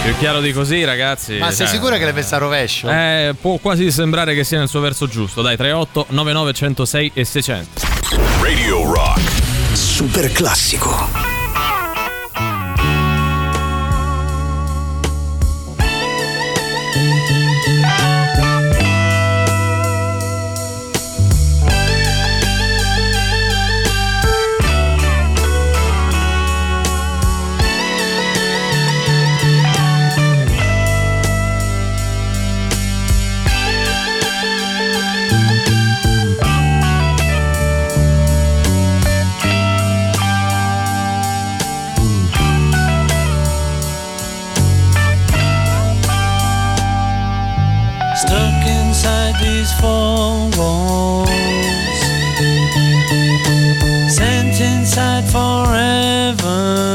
[0.03, 1.37] Più chiaro di così, ragazzi.
[1.37, 2.89] Ma sei cioè, sicuro che l'hai messa a rovescio?
[2.89, 5.41] Eh, può quasi sembrare che sia nel suo verso giusto.
[5.41, 7.81] Dai, 38 99 106 e 600.
[8.41, 9.21] Radio Rock.
[9.71, 11.22] Super classico.
[49.63, 51.29] These four walls.
[54.13, 56.92] Sent inside forever.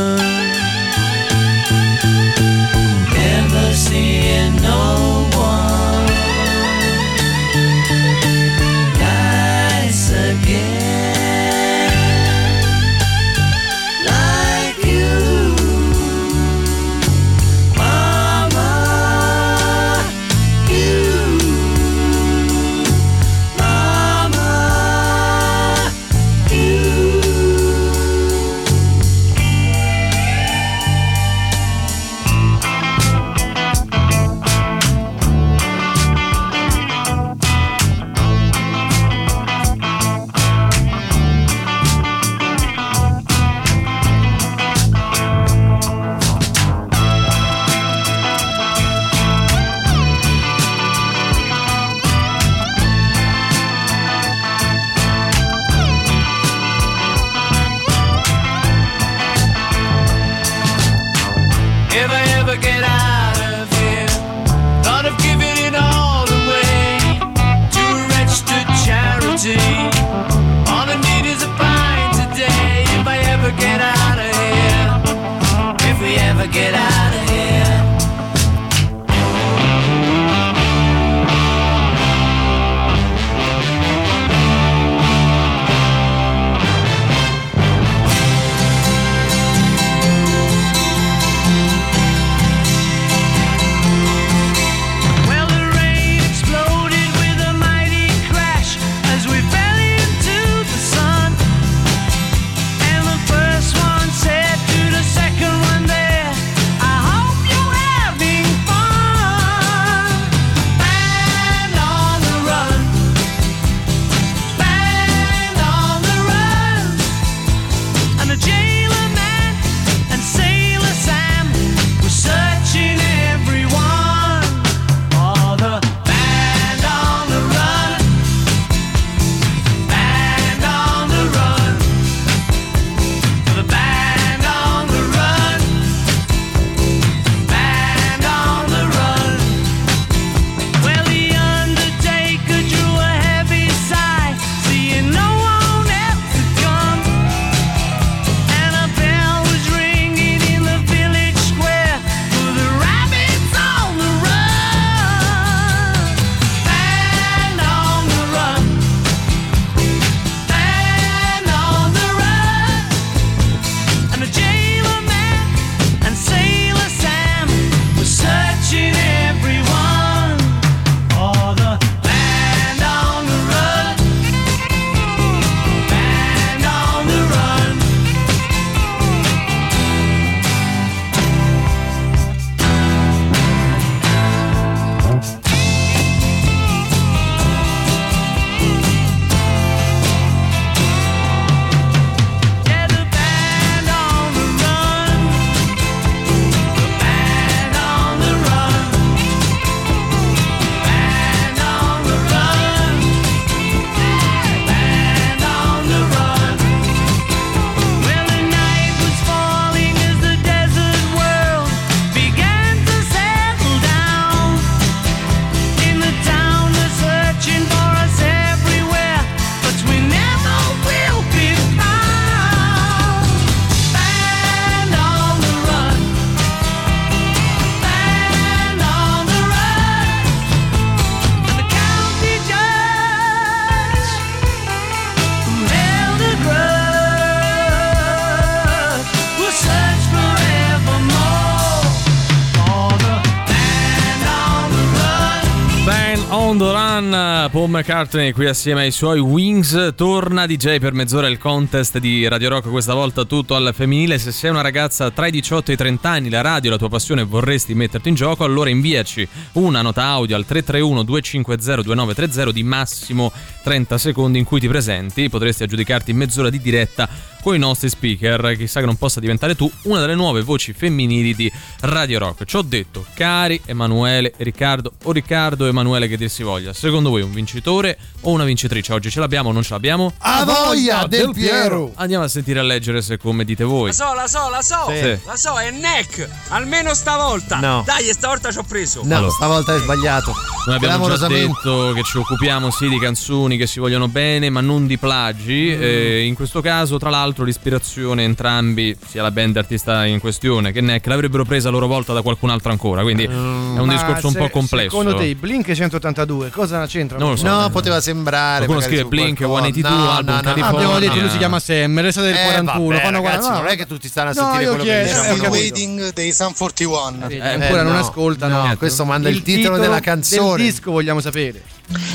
[246.98, 249.92] On the Run, Paul McCartney qui assieme ai suoi Wings.
[249.94, 254.18] Torna DJ per mezz'ora il contest di Radio Rock, questa volta tutto al femminile.
[254.18, 256.78] Se sei una ragazza tra i 18 e i 30 anni, la radio è la
[256.78, 261.82] tua passione e vorresti metterti in gioco, allora inviaci una nota audio al 331 250
[261.82, 265.28] 2930 di massimo 30 secondi in cui ti presenti.
[265.28, 267.08] Potresti aggiudicarti mezz'ora di diretta
[267.48, 268.54] con i nostri speaker.
[268.58, 271.50] Chissà che non possa diventare tu una delle nuove voci femminili di
[271.80, 272.44] Radio Rock.
[272.44, 276.74] Ci ho detto, cari Emanuele e Riccardo, o Riccardo e Emanuele che dir si voglia,
[276.74, 278.92] secondo voi un vincitore o una vincitrice?
[278.92, 280.12] Oggi ce l'abbiamo o non ce l'abbiamo?
[280.18, 281.92] A voglia del Piero!
[281.94, 283.86] Andiamo a sentire a leggere se come dite voi.
[283.88, 285.18] La so, la so, la so, Sì.
[285.24, 287.60] la so, è Neck, almeno stavolta.
[287.60, 287.82] No.
[287.86, 289.00] Dai, stavolta ci ho preso.
[289.04, 289.32] No, Allora.
[289.32, 290.34] stavolta hai sbagliato.
[290.66, 294.60] Noi abbiamo già detto che ci occupiamo sì di canzoni che si vogliono bene, ma
[294.60, 295.74] non di plagi.
[295.74, 295.82] Mm.
[295.82, 300.80] E in questo caso, tra l'altro, l'ispirazione entrambi, sia la band artista in questione che
[300.80, 303.02] Neck, l'avrebbero presa a loro volta da qualcun altro ancora.
[303.02, 304.90] Quindi è un discorso un se- po' complesso.
[304.98, 307.22] Secondo te, Blink 182 cosa c'entrano?
[307.24, 307.46] Non lo so.
[307.46, 308.64] No, poteva sembrare.
[308.66, 309.62] Qualcuno scrive Blink, qualcosa.
[309.72, 310.42] 182, No, album no, no, no.
[310.42, 310.78] California.
[310.86, 312.88] Abbiamo detto lui si chiama Sam, resta del Eh, 41.
[312.88, 315.26] vabbè, ragazzi, guarda- non è che tutti stanno a No, sentire quello che diciamo eh,
[315.36, 315.50] capito.
[315.50, 317.28] Waiting dei Sun 41.
[317.28, 318.66] Eh, ancora Eh, non no, ascoltano.
[318.66, 320.56] no, questo manda il titolo della canzone.
[320.62, 321.62] Del disco vogliamo sapere.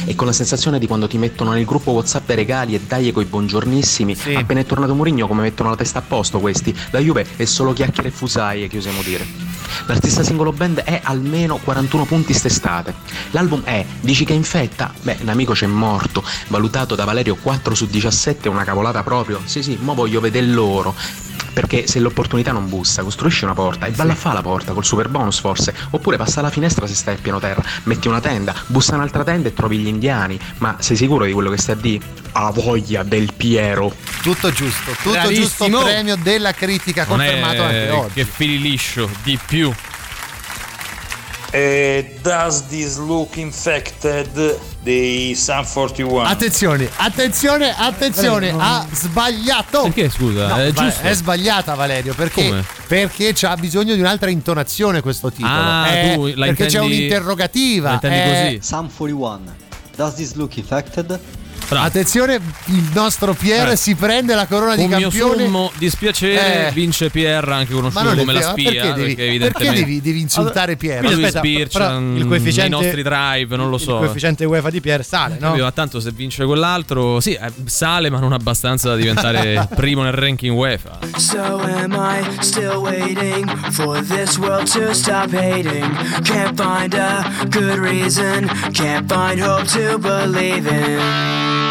[0.06, 3.26] E con la sensazione di quando ti mettono nel gruppo WhatsApp regali e dai coi
[3.26, 6.74] buongiornissimi, appena è tornato Mourinho come mettono la testa a posto questi.
[6.92, 9.28] La Juve è solo chiacchiere e fusaie, che usiamo dire.
[9.86, 12.94] L'artista singolo band è almeno 41 punti st'estate.
[13.32, 14.94] L'album è Dici che infetta?
[15.02, 19.42] Beh, l'amico c'è morto, valutato da Valerio 4 su 17 è una cavolata proprio.
[19.44, 20.96] Sì, sì, mo voglio vedere loro.
[21.54, 25.08] Perché se l'opportunità non bussa, costruisci una porta e balla fa la porta col super
[25.08, 28.96] bonus forse, oppure passa alla finestra se stai a pieno terra, metti una tenda, bussa
[28.96, 32.02] un'altra tenda e trovi gli indiani, ma sei sicuro di quello che stai a di?
[32.36, 33.94] A voglia del Piero.
[34.24, 35.68] Tutto giusto, tutto Bravissimo.
[35.68, 38.14] giusto premio della critica Non confermato anche oggi.
[38.14, 39.72] che fili liscio, di più.
[41.56, 46.24] Eh, does this look infected dei Sun 41?
[46.24, 49.84] Attenzione, attenzione, attenzione, Eh, ha sbagliato.
[49.84, 50.48] Perché scusa?
[50.48, 52.66] No, è va- è sbagliata Valerio perché, Come?
[52.88, 55.54] perché c'ha bisogno di un'altra intonazione questo titolo.
[55.54, 57.88] Ah, Eh, tu la perché c'è intendi- un'interrogativa.
[57.90, 58.60] la intendi eh, così?
[58.68, 59.56] Sam 41.
[59.96, 61.20] Does this look infected?
[61.70, 63.76] Attenzione, il nostro Pierre Eh.
[63.76, 65.44] si prende la corona di Con mio campione.
[65.46, 66.72] sommo dispiacere Eh.
[66.72, 68.72] vince Pierre, anche conosciuto come la spia.
[68.72, 71.02] perché devi, perché devi, devi insultare Pierre?
[71.02, 73.94] Ma lui Aspetta, sbircia però il nei coefficiente- nostri drive, non lo so.
[73.94, 75.48] Il coefficiente UEFA di Pierre sale, no?
[75.48, 75.64] Capito?
[75.64, 80.14] Ma tanto se vince quell'altro, sì, eh, sale, ma non abbastanza da diventare primo nel
[80.14, 81.00] ranking UEFA.
[81.18, 86.22] So am I still waiting for this world to stop hating?
[86.24, 91.63] Can't find a good reason, can't find hope to believe in.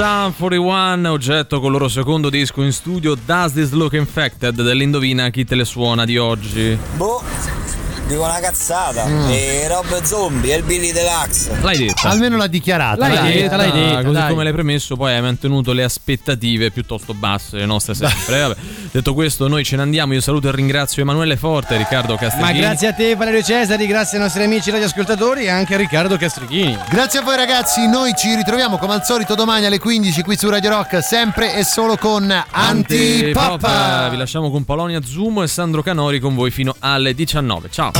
[0.00, 5.28] Sun 41, oggetto con il loro secondo disco in studio, Does This Look Infected, dell'Indovina
[5.28, 6.78] chi te le suona di oggi.
[6.96, 7.22] Boh,
[8.10, 9.06] dico una cazzata.
[9.28, 11.56] E Rob Zombie e il Billy Deluxe.
[11.62, 12.08] L'hai detta.
[12.08, 13.06] Almeno l'ha dichiarata.
[13.06, 14.28] L'hai detta, l'hai detta, Così dai.
[14.30, 18.40] come l'hai premesso, poi hai mantenuto le aspettative piuttosto basse, le nostre sempre.
[18.40, 18.56] Vabbè.
[18.90, 20.12] Detto questo, noi ce ne andiamo.
[20.14, 22.58] Io saluto e ringrazio Emanuele Forte, Riccardo Ma Castellini.
[22.60, 26.76] grazie a te Valerio Cesari, grazie ai nostri amici radioascoltatori e anche a Riccardo Castrichini.
[26.88, 30.48] Grazie a voi ragazzi, noi ci ritroviamo come al solito domani alle 15 qui su
[30.50, 34.10] Radio Rock, sempre e solo con Antipop.
[34.10, 37.68] Vi lasciamo con Polonia Zumo e Sandro Canori con voi fino alle 19.
[37.70, 37.99] Ciao.